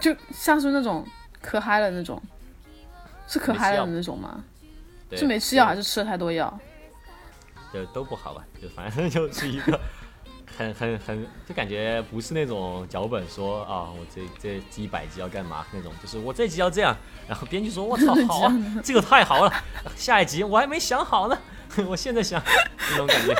[0.00, 1.06] 就像是那种
[1.42, 2.20] 可嗨了那种，
[3.28, 4.42] 是可嗨了的那种吗？
[5.10, 6.58] 对是没吃药还是吃了太多药？
[7.70, 9.78] 就都不好吧，就反正就是一个
[10.56, 15.66] 很很很，就感觉不是那种脚本说啊，我这这这一百集要干嘛？
[15.72, 16.96] 那种，就是我这集要这样，
[17.28, 19.52] 然后编剧说我操 好啊，这个太好了，
[19.96, 21.38] 下一集我还没想好呢，
[21.88, 22.42] 我现在想
[22.90, 23.36] 那种感觉，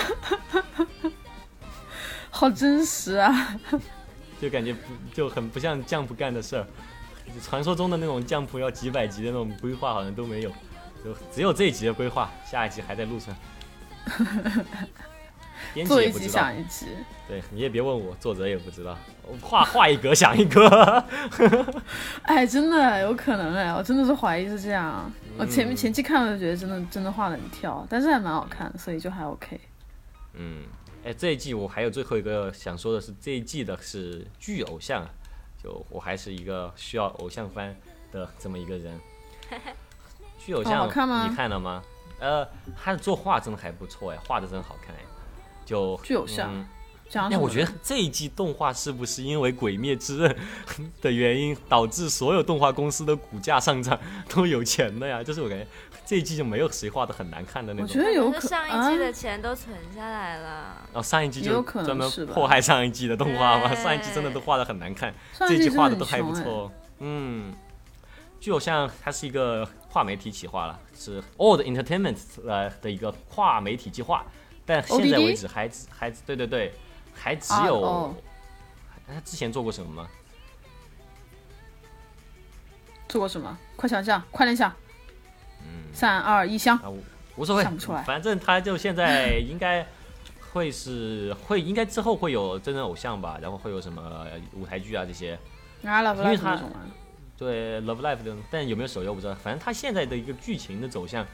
[2.30, 3.56] 好真实啊！
[4.40, 4.80] 就感觉不
[5.14, 6.66] 就很不像酱谱干的事儿，
[7.42, 10.50] 传说中的那种酱谱要几百集的那种规划好像都没有，
[11.04, 13.36] 就只有这一集的规划，下一集还在路上。
[15.74, 16.86] 编辑做一集也不知道，想一集，
[17.28, 18.96] 对你也别问我，作者也不知道，
[19.40, 20.68] 画画一格想一格。
[22.22, 25.10] 哎，真的有可能哎，我真的是怀疑是这样啊。
[25.38, 29.60] 我前面嗯前期看了就觉得真的真的画的很跳，但是还蛮好看的，所以就还 OK。
[30.34, 30.64] 嗯，
[31.04, 35.06] 哎，这一季我还有最后一个想说的是，这一季的是剧偶像，
[35.62, 37.74] 就我还是一个需要偶像番
[38.10, 39.00] 的这么一个人。
[40.38, 41.82] 剧偶哦像、好看吗你看了吗？
[42.18, 42.46] 呃，
[42.76, 45.00] 他的作画真的还不错哎，画的真好看哎。
[45.72, 46.66] 就巨偶像嗯
[47.08, 47.36] 讲什么？
[47.36, 50.30] 哎，我觉得这一季动画是不是因为《鬼灭之刃》
[51.00, 53.98] 的原因，导致所有动画公司的股价上涨
[54.28, 55.22] 都有钱了呀？
[55.22, 55.66] 就是我感觉
[56.04, 57.88] 这一季就没有谁画的很难看的那种。
[57.88, 60.76] 我觉得有可能上一季的钱都存下来了。
[60.92, 66.32] 然后上一季就有可能专门迫害上一季的动画嘛，上一季真的都画的很难看，上这一季画的都还不。
[66.32, 66.70] 错。
[67.00, 67.52] 嗯，
[68.40, 72.16] 巨偶像它是一个跨媒体企划了，是 Old Entertainment
[72.46, 74.24] 呃的一个跨媒体计划，
[74.80, 76.72] 但现在为止还只还对对对，
[77.14, 78.14] 还只有啊哦
[79.06, 80.08] 他之前做过什么吗？
[83.08, 83.58] 做过什么？
[83.76, 84.72] 快想想，快点想。
[85.60, 86.78] 嗯，三二一，香。
[86.78, 87.02] 啊，无
[87.36, 89.86] 无所谓想不出来，反正他就现在应该
[90.52, 95.38] 会是会应该之后会有真人偶像吧，然后会有什么舞台剧啊这些，
[95.84, 96.80] 啊，Love 因为 Live 那种啊，
[97.36, 99.34] 对 Love Life，的，但有没有手游不知道。
[99.34, 101.26] 反正他现在的一个剧情的走向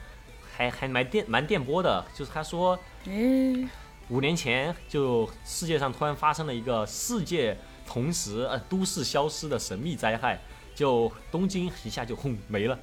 [0.57, 2.77] 还还蛮电蛮电波的，就是他说
[3.09, 3.67] 诶，
[4.09, 7.57] 五年前就世界上突然发生了一个世界
[7.87, 10.39] 同时呃都市消失的神秘灾害，
[10.75, 12.77] 就东京一下就轰没了。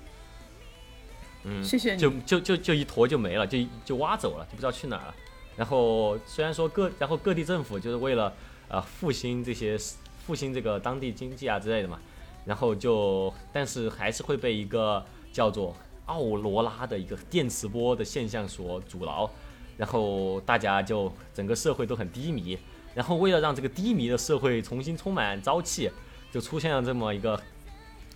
[1.45, 5.15] 嗯，谢谢你就就就就一坨就没了，就就挖走了，就不知道去哪儿了。
[5.55, 8.35] 然后虽然说各然后各地政府就是为了
[8.69, 9.79] 呃复兴这些
[10.27, 12.01] 复兴这个当地经济啊之类的嘛，
[12.45, 19.31] 然后就但是还是会被一个叫做奥罗拉的一个电磁波的现象所阻挠，
[19.77, 22.59] 然后大家就整个社会都很低迷。
[22.95, 25.91] 然后为了让这个低迷的社会重新充满朝气，
[26.33, 27.41] 就出现了这么一个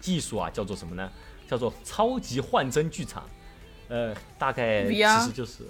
[0.00, 1.10] 技术啊，叫做什么呢？
[1.48, 3.28] 叫做超级幻真剧场。
[3.88, 5.64] 呃，大概其实就是，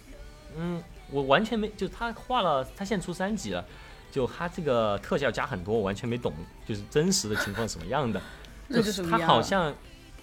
[0.55, 3.65] 嗯，我完全没，就他画了，他现在出三集了，
[4.13, 6.31] 就他这个特效加很多，我完全没懂，
[6.69, 8.21] 就是真实的情况什么样的。
[8.69, 9.75] 那就是他好像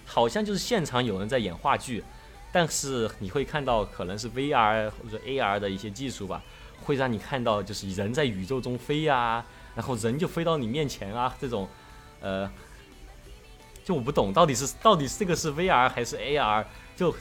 [0.06, 2.04] 好像就是现场有人在演话剧，
[2.50, 6.42] 但是你会看到可能是 VR 或者 AR 的一些技术吧，
[6.82, 9.44] 会让你看到就是人在宇宙中飞呀、
[9.74, 11.68] 然后人就飞到你面前啊，这种，
[12.20, 12.50] 呃，
[13.84, 16.64] 就我不懂到底是到底这个是 VR 还是 AR，
[16.96, 17.14] 就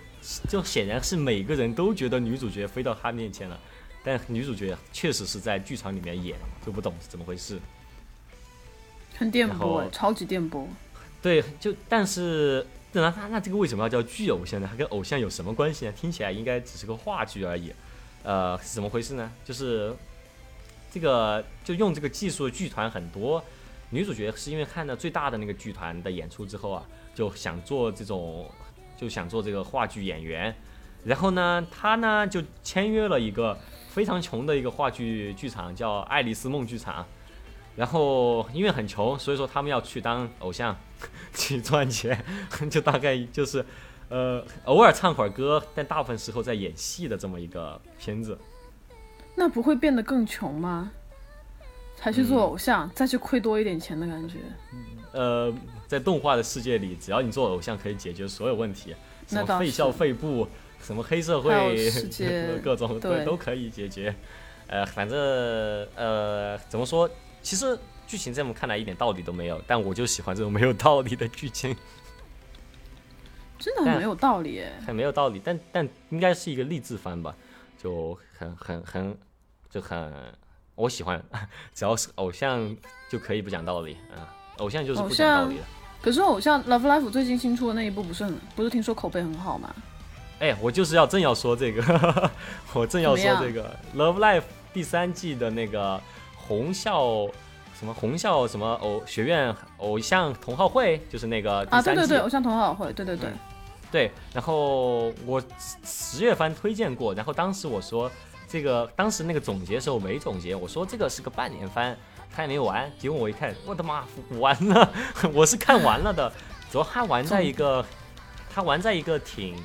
[0.50, 3.60] 就显然是每个人都觉得女主角飞到他面前了，
[4.04, 7.60] 但女主角确实是在剧场里面演，就不懂是怎么回事。
[9.18, 10.68] 很电波哎，超级电波。
[11.22, 12.66] 对，就但是
[13.02, 14.68] 那那那这个为什么要叫剧偶像呢？
[14.70, 15.92] 它跟偶像有什么关系呢？
[15.92, 17.74] 听起来应该只是个话剧而已。
[18.24, 19.32] 呃，是怎么回事呢？
[19.46, 19.96] 就是
[20.92, 23.44] 这个就用这个技术的剧团很多，
[23.92, 26.84] 女主角是因为看了最大的那个剧团的演出之后啊，
[27.16, 28.50] 就想做这种
[28.98, 30.54] 就想做这个话剧演员，
[31.06, 33.58] 然后呢，她呢就签约了一个
[33.90, 37.06] 非常穷的一个话剧剧场，叫爱丽丝梦剧场。
[37.78, 40.76] 然后因为很穷，所以说他们要去当偶像，
[41.34, 42.26] 去赚钱，
[42.70, 43.64] 就大概就是，
[44.10, 48.36] 呃，偶尔唱会儿歌，但大部分时候在演戏的这么一个片子。
[49.36, 50.92] 那不会变得更穷吗？
[51.96, 54.40] 才去嗯做偶像，再去亏多一点钱的感觉。
[55.12, 55.54] 呃，
[55.88, 58.96] 在动画的世界里，只要你做偶像，可以解决所有问题，
[59.28, 60.48] 什么废校是废部，
[60.82, 64.16] 什么黑社会世界， 各种对都可以解决。
[64.66, 65.18] 呃，反正
[65.96, 67.08] 呃，怎么说？
[67.42, 71.76] 其实剧情在我们看来一点道理都没有，但我就喜欢这种没有道理的剧情。
[73.60, 74.72] 真的很没有道理哎。
[74.86, 77.36] 很没有道理，但但应该是一个励志番吧，
[77.82, 79.18] 就很很很
[79.70, 80.14] 就很
[80.76, 81.22] 我喜欢，
[81.74, 82.76] 只要是偶像
[83.10, 85.64] 就可以不讲道理啊，偶像就是不讲道理的。
[86.02, 89.74] 可是偶像 Love Life 最近新出的那一部不是很，不是听说口碑很好吗？
[90.40, 92.32] 哎，我就是要正要说这个，
[92.74, 96.00] 我正要说这个《Love Life》第三季的那个
[96.48, 97.28] 红校
[97.78, 101.82] 什么红校什么偶学院偶像同好会，就是那个第啊。
[101.82, 103.38] 对对对，偶像同好会，对对对，嗯
[103.92, 105.42] 对，然后我
[105.84, 108.12] 十月番推荐过，然后当时我说
[108.48, 111.96] 这个，当时那个总结的时候没总结，我说这个是个半年番，
[112.36, 112.92] 他也没完。
[112.98, 114.04] 结果我一看，我的妈，
[114.40, 114.92] 完了，
[115.34, 116.32] 我是看完了的。
[116.70, 117.86] 主要他玩在一个，
[118.54, 119.56] 他玩在一个挺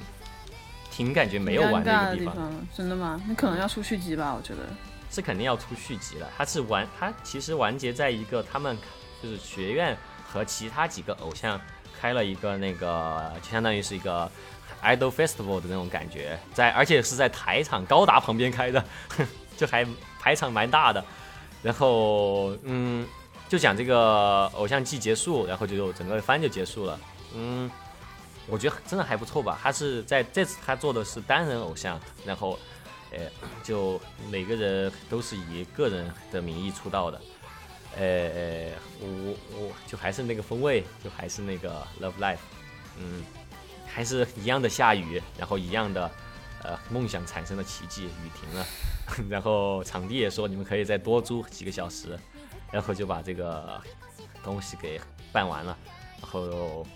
[0.91, 3.21] 挺感觉没有完挺尴尬的一个地方，真的吗？
[3.27, 4.61] 你可能要出续集吧，我觉得。
[5.13, 6.29] 是肯定要出续集了。
[6.37, 8.77] 他是完，他其实完结在一个他们
[9.23, 9.97] 就是学院
[10.27, 11.61] 和其他几个偶像
[12.01, 14.31] 开了一个那个，就相当于是一个
[14.83, 18.83] idol festival 的那种感觉，在而且是在台场高达旁边开的，
[19.55, 19.87] 就还
[20.19, 21.05] 排场蛮大的。
[21.63, 23.07] 然后嗯，
[23.51, 26.99] 就讲这个偶像季结束，然后就整个番就结束了。
[27.35, 27.71] 嗯，
[28.47, 29.59] 我觉得真的还不错吧。
[29.63, 32.59] 他是在这次他做的是单人偶像，然后。
[33.13, 33.31] 呃，
[33.63, 34.01] 就
[34.31, 37.21] 每个人都是以个人的名义出道的，
[37.99, 42.39] 呃，我我就还是那个风味，就还是那个 Love Life，
[42.99, 43.23] 嗯，
[43.87, 46.11] 还是一样的下雨，然后一样的
[46.63, 48.67] 呃梦想产生的奇迹，雨停了，
[49.29, 52.19] 然后场地也说你们可以再多租几个小时，
[52.71, 53.79] 然后就把这个
[54.43, 54.99] 东西给
[55.31, 55.77] 办完了，
[56.23, 56.87] 然后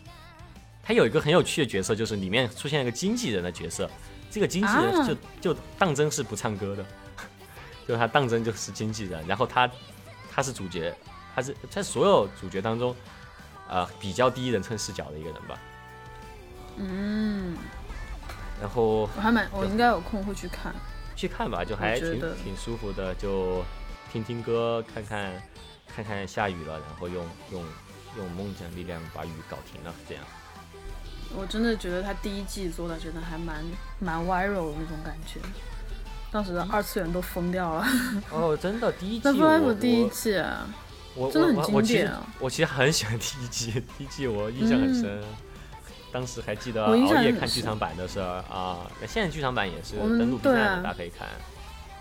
[0.82, 3.90] 他有一个很有趣的角色，就是里面出现一个经纪人的角色。
[4.36, 5.08] 这个经纪人啊
[5.40, 6.84] 就、就当真是不唱歌的，
[7.88, 9.66] 就他当真就是经纪人，然后他
[10.30, 10.94] 他是主角，
[11.34, 12.94] 他是在所有主角当中，
[13.66, 15.58] 呃比较第一人称视角的一个人吧。
[16.76, 17.56] 嗯，
[18.60, 20.74] 然后我还蛮，我应该有空会去看。
[21.16, 23.64] 去看吧，就还挺挺舒服的，就
[24.12, 25.32] 听听歌，看看
[25.86, 27.64] 看看下雨了，然后用用
[28.18, 30.22] 用梦想力量把雨搞停了，这样。
[31.38, 33.62] 我真的觉得他第一季做的真的还蛮
[33.98, 35.38] 蛮 viral 的那种感觉，
[36.32, 37.86] 当时的二次元都疯掉了。
[38.32, 40.66] 哦，真的第一季第一我季啊，
[41.14, 42.26] 我真的很经典啊。
[42.38, 45.22] 我其实很喜欢第一季，第一季我印象很深。
[46.12, 51.28] 当时还记得熬夜看剧场版的事儿啊，那现在剧场版也是登录 B 对站的，啊大家可以看。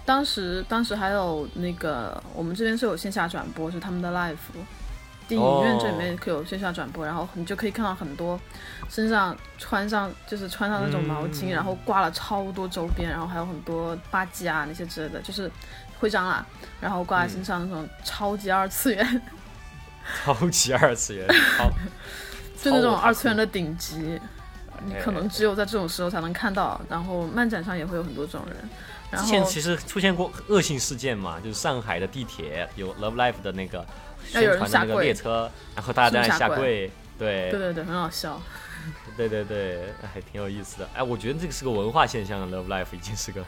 [0.06, 4.38] 当时当时还有那个，我们这边是有线下转播，是他们的 live。
[5.28, 8.40] 电影院这里面可有线下转播，然后你就可以看到很多
[8.90, 11.50] 身上穿上就是穿上那种毛巾，嗯。
[11.50, 15.50] 然后挂了超多周边，然后还有很多吧唧啊那些之类的，就是
[16.00, 16.46] 徽章啦，
[16.80, 19.22] 然后挂在身上那种超级二次元，
[20.24, 21.70] 超级二次元， 超
[22.62, 24.20] 就那种二次元的顶级，
[24.86, 26.80] 你可能哎只有在这种时候才能看到。
[26.90, 28.58] 然后漫展上也会有很多这种人，
[29.12, 33.86] 然后之前其实出现过恶性事件嘛，就是上海的地铁有 Love Life 的那个
[34.26, 38.42] 宣传的那个列车，然后大家在那下跪，对对对对，很好笑。
[39.18, 39.80] 对 对对，
[40.14, 40.90] 还挺有意思的。
[40.94, 43.44] 哎，我觉得这个是个文化现象，Love Life 已经是个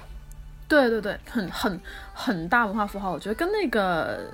[0.68, 1.80] 对对对，很很
[2.14, 4.32] 很大文化符号，我觉得跟那个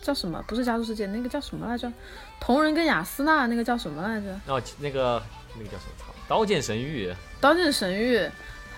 [0.00, 1.90] 叫什么，不是加速世界，那个叫什么来着？
[2.38, 4.26] 同人跟雅斯娜那个叫什么来着？
[4.46, 5.22] 哦，那个
[5.56, 5.92] 那个叫什么？
[5.98, 8.20] 操，刀剑神域，刀剑神域，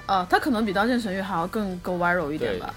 [0.07, 2.75] 呃，它可能比刀剑神域还要更 go viral 一点吧，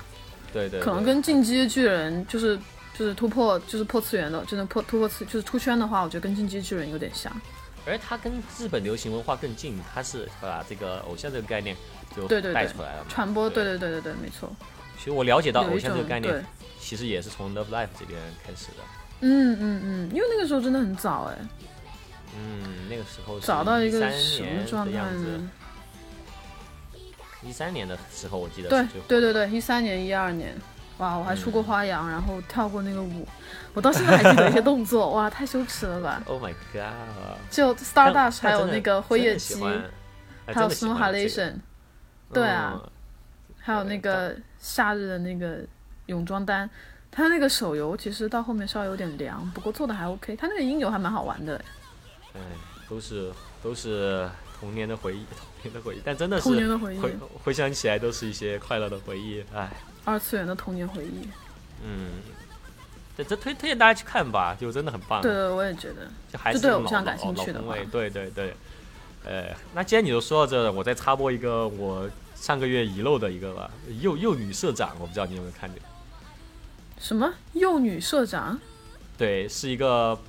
[0.52, 2.60] 对对，可能跟进击的巨人就是
[2.98, 7.32] 就是突破就是破次元的，就是破突破次就是出圈的话，我觉得跟进击的巨人有点像。
[7.86, 11.76] 而它跟日本流行文化更近，它是把这个偶像这个概念
[12.16, 13.78] 就带出来了嘛，传播，对对。
[13.78, 14.52] 对对对对，没错。
[14.98, 16.46] 其实我了解到偶像这个概念，，
[16.80, 18.84] 其实也是从 Love Life 这边开始的。
[19.22, 21.38] 嗯嗯嗯，因为那个时候真的很早哎，
[22.38, 25.00] 嗯，那个时候是找到一个13什么状态？
[27.44, 30.56] 一三年的时候，我记得对对对对，一三年、一二年，
[31.02, 33.28] 哇，我还出过花样，然后跳过那个舞，
[33.74, 36.94] 我到现在还记得一些 动作，哇，太羞耻了吧！Oh my god！
[37.50, 39.60] 就 Stardust 还有那个辉夜姬，
[40.46, 41.56] 还有 Snow Halation，
[42.32, 42.92] 对啊嗯
[43.64, 45.60] 还有那个夏日的那个
[46.06, 46.70] 泳装单，
[47.12, 51.64] 它那个手游其实到后面稍微有点凉，不过做的还 OK，它那个音游还蛮好玩的，
[52.34, 52.40] 哎，
[52.88, 53.32] 都是
[53.64, 54.30] 都是
[54.60, 59.70] 童年的回忆，童年的回忆，但真的童年是的回忆，回回想起来都是一些快乐的回忆，哎，
[60.06, 61.28] 二次元的童年回忆。
[61.84, 62.22] 嗯，
[63.18, 68.54] 这这推推荐大家去看吧，就真的很棒，对对，我也觉得，就还是对偶像感兴趣的话对对对，
[69.26, 75.82] 呃，那既然你都说到这了，我再插播一个我上个月遗漏的一个吧，幼幼女社长，我不知道你有没有看见。
[77.00, 78.60] 什么幼女社长？
[79.18, 80.20] 对，是一个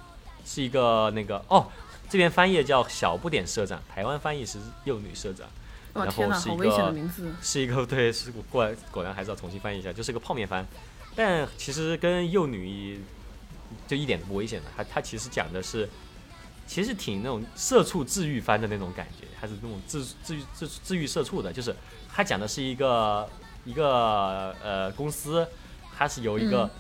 [0.45, 1.67] 是一个那个哦，
[2.09, 5.47] 这边翻译叫小不点社长，台湾翻译是幼女社长，
[5.95, 7.33] 然后是一好危险的个名字！
[7.43, 10.65] 是一个对，是过来果然还是要重新翻译一下，就是个泡面番，
[11.15, 13.01] 但其实跟幼女
[13.87, 15.89] 就一点都不危险的，它它其实讲的是。
[16.65, 21.75] 其实挺那种社畜治愈番的那种感觉，还是那种治治愈治治愈社畜的，就是
[22.09, 23.29] 它讲的是一个
[23.65, 25.47] 一个呃公司，
[25.95, 26.71] 它是由一个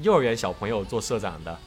[0.00, 1.58] 幼儿园小朋友做社长的，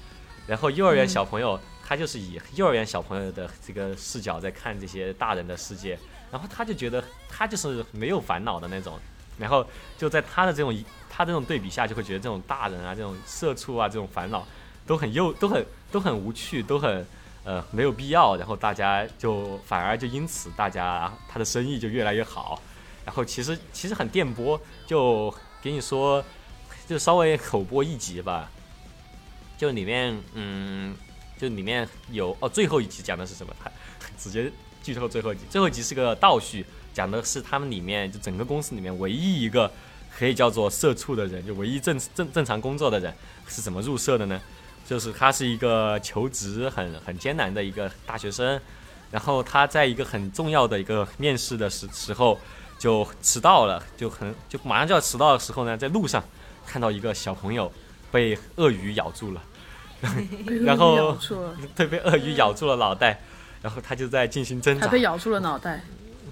[0.48, 6.00] 然后幼儿园嗯小朋友他就是以幼儿园小朋友的这个视角在看这些大人的世界，
[6.36, 9.00] 然后他就觉得他就是没有烦恼的那种，
[9.40, 9.66] 然后
[9.98, 14.46] 就在他的这种他这种对比下，就会觉得这种大人啊、这种社畜啊、这种烦恼
[14.86, 17.08] 都很幼、都很都很无趣、都很
[17.46, 22.62] 呃没有必要，然后大家就反而就因此大家他的生意就越来越好，
[23.06, 26.22] 然后其实其实很电波，就给你说
[26.86, 28.52] 就稍微口播一集吧，
[29.58, 30.94] 就里面嗯。
[31.38, 33.54] 就里面有哦，最后一集讲的是什么？
[33.62, 33.70] 他
[34.18, 34.50] 直接
[34.94, 35.44] 剧透最后一集。
[35.50, 36.64] 最后一集是个倒叙，
[36.94, 39.72] 讲的是他们里面就整个公司里面唯一一个
[40.16, 43.14] 可以叫做社畜的人，就唯一正正正常工作的人
[43.48, 44.40] 是怎么入社的呢？
[44.88, 48.62] 就是他是一个求职很很艰难的一个大学生，
[49.10, 52.40] 然后他在一个很重要的一个面试的时时候
[52.78, 56.24] 就迟到了，就很就马上就要迟到的时候呢，在路上
[56.68, 57.72] 看到一个小朋友
[58.12, 59.42] 被鳄鱼咬住了。
[60.62, 61.18] 然后
[61.76, 63.20] 对，被鳄鱼咬住了脑袋，
[63.66, 64.86] 然后他就在进行挣扎。
[64.86, 65.82] 还被咬住了脑袋。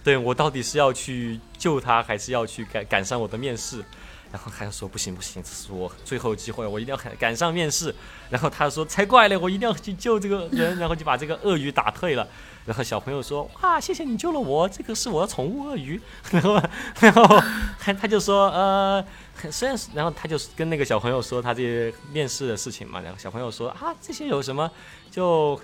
[0.03, 3.83] 对我到底是要去救他，还是要去赶赶上我的面试？
[4.31, 7.93] 然后他就说不行不行，这是我最后机会，我一定要赶赶上面试。
[8.29, 12.27] 然后他说才怪嘞，我一定要去救这个人，然后就把这个鳄鱼打退了。
[12.65, 15.99] 然后小朋友说哇，谢谢你救了我，这个是我的宠物鳄鱼。
[16.29, 16.61] 然后
[16.99, 17.43] 然后
[17.79, 19.03] 他他就说呃，
[19.49, 23.01] 虽然是，然后他就跟那个小朋友说他这些面试的事情嘛。
[23.01, 24.69] 然后小朋友说啊，这些有什么
[25.09, 25.59] 就。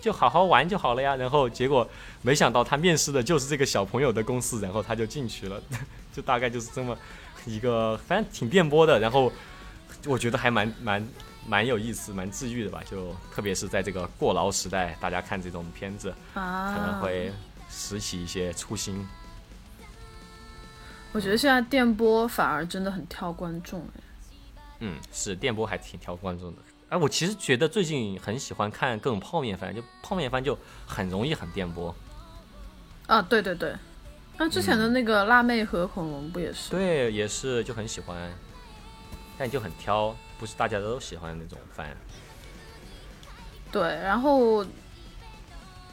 [0.00, 1.88] 就好好玩就好了呀，然后结果
[2.22, 5.60] 没想到他面试的就是这个小朋友的公司，然后他就进去了，
[6.12, 6.96] 就大概就是这么
[7.44, 9.32] 一个，反正挺电波的，然后
[10.06, 11.08] 我觉得还蛮蛮
[11.46, 17.32] 蛮有意思，蛮治愈的吧，就特别是在这个过劳时代，大家看这种片子啊，可能会
[17.68, 19.06] 拾起一些初心。
[21.12, 24.00] 我觉得现在电波反而真的很挑观众哎。
[24.78, 31.94] 嗯，是电波还挺挑观众的，哎，我其实觉得最近很喜欢看各种泡面番，就泡面番就很容易很电波。
[33.06, 33.72] 啊，对对对，
[34.36, 36.70] 那之前的那个辣妹和恐龙不也是？
[36.70, 38.32] 对，也是就很喜欢，
[39.38, 41.96] 但就很挑，不是大家都喜欢的那种番。
[43.70, 44.66] 对，然后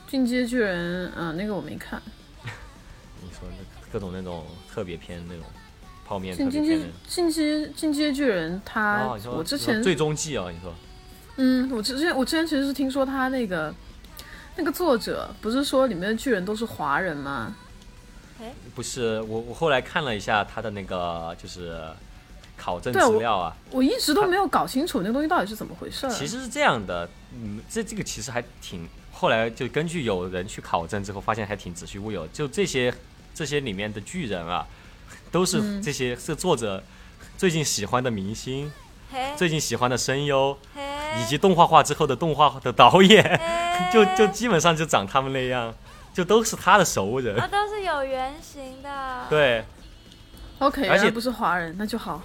[0.08, 2.02] 进阶巨人，嗯，那个我没看。
[3.22, 5.43] 你说那各种那种特别偏那种
[6.08, 6.60] 泡面进阶
[7.08, 10.74] 进阶进阶巨人，他我之前最终季啊，你说。
[11.38, 13.74] 嗯，我之前我之前其实是听说他那个
[14.56, 17.56] 那个作者不是说里面的巨人都是华人吗？
[18.42, 21.80] 哎，不是，我我后来看了一下他的那个就是
[22.56, 26.10] 考证资料啊，我一直都没有搞清楚那个东西到底是怎么回事。
[26.10, 32.28] 其实是这样的，嗯，这这个其实还挺，后来就根据有人去考证之后，发现还挺子虚乌有。
[32.28, 32.94] 就这些
[33.34, 34.68] 这些里面的巨人啊，
[35.32, 36.84] 都是这些是作者
[37.38, 38.72] 最近喜欢的明星，
[39.36, 40.58] 最近喜欢的声优。
[41.20, 43.39] 以及动画化之后的动画的导演，
[43.93, 45.74] 就就基本上就长他们那样，
[46.14, 47.36] 就都是他的熟人。
[47.38, 48.89] 啊，都是有原型的。
[49.30, 49.64] 对
[50.60, 52.22] ，OK，而且不是华人，那就好。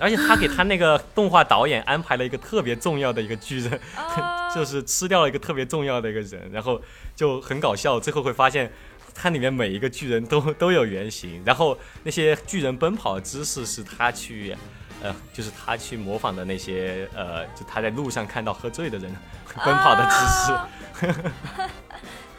[0.00, 3.80] 而且他给他那个动画导演安排了一个特别重要的一个巨人，
[4.54, 6.80] 就是吃掉了一个特别重要的一个人，然后
[7.16, 7.98] 就很搞笑。
[7.98, 8.70] 最后会发现，
[9.12, 14.56] 它里面每一个巨人都都有原型，然后那些巨人奔跑的姿势是他去。
[15.02, 19.14] 呃，就是他去模仿的那些，呃，就他在路上看到喝醉的人
[19.64, 21.14] 奔跑的姿势，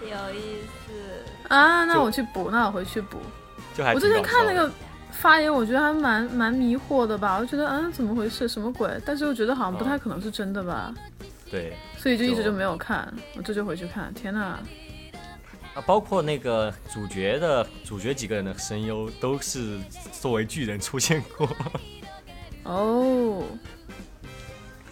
[0.10, 1.86] 有意思啊！
[1.86, 3.18] 那我去补，那我回去补。
[3.76, 4.70] 就还我之前看那个
[5.12, 7.38] 发言，我觉得还蛮蛮迷惑的吧？
[7.38, 8.48] 我觉得，嗯，怎么回事？
[8.48, 8.90] 什么鬼？
[9.06, 10.94] 但是又觉得好像不太可能是真的吧？
[11.50, 13.12] 对，所以就一直就没有看。
[13.36, 14.14] 我这就回去看。
[14.14, 14.60] 天哪！
[15.76, 19.80] 啊，包括那个主角的主角几个人的声优都是
[20.12, 21.48] 作为巨人出现过。
[22.64, 23.44] 哦，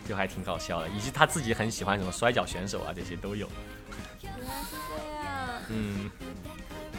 [0.07, 3.47] 就还挺搞笑的，以及他自己很喜欢什么摔跤选手啊，这些都有。
[4.22, 5.61] 原来是这样。
[5.70, 6.09] 嗯，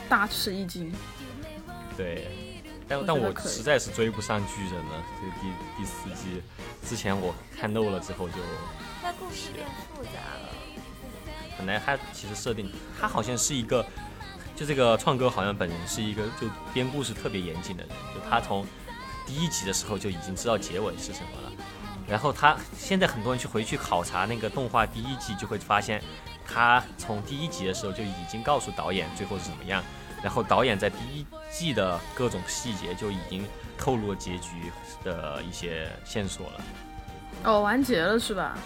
[0.09, 0.93] 大吃一惊。
[1.97, 6.43] 对，但但我实在是追不上巨人了，这第第四季
[6.87, 8.35] 之前我看漏了之后就。
[9.03, 10.49] 那故事变复杂了。
[11.57, 13.85] 本来他其实设定，他好像是一个，
[14.55, 18.65] 就这个创哥好像本人是一个就编故事特别严谨的人，就他从。
[19.29, 21.53] 第一集的时候就已经知道结尾是什么了，
[22.09, 26.03] 然后他现在很多人去回去考察那个动画第一季，就会发现
[26.47, 29.85] 他从第一集的时候就已经告诉导演最后是怎么样，
[30.23, 34.73] 然后导演在第一季的各种细节就已经透露了结局
[35.05, 36.61] 的一些线索了。
[37.45, 38.57] 哦，完结了是吧？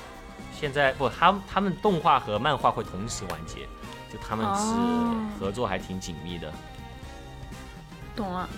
[0.57, 3.67] 现在不，他他们动画和漫画会同时完结，
[4.13, 6.53] 就他们是合作还挺紧密的。
[8.15, 8.49] 懂了。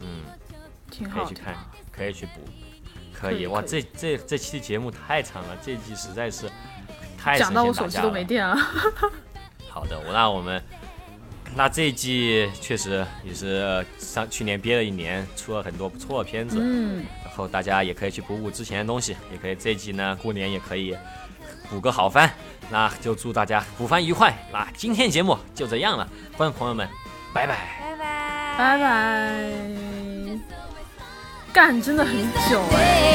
[0.00, 0.24] 嗯。
[1.02, 1.56] 可以去看，
[1.90, 2.40] 可以去补，
[3.12, 3.62] 可以哇！
[3.62, 6.50] 这这这期节目太长了，这季实在是
[7.16, 8.56] 太讲到我手机都没电了。
[9.68, 10.62] 好的，那我们
[11.56, 16.58] 那这一季确实也是上去年憋了一年，出了很多不错的片子。
[16.60, 17.04] 嗯。
[17.24, 20.96] 然后大家也可以去补补之前的东西，也可以这一季呢过年也可以
[21.68, 22.30] 补个好番。
[22.70, 24.34] 那就祝大家补番愉快。
[24.52, 26.88] 那今天节目就这样了，观众朋友们，
[27.34, 29.93] 拜拜，拜拜，拜拜。
[31.54, 32.12] 干真的很
[32.50, 33.14] 久哎。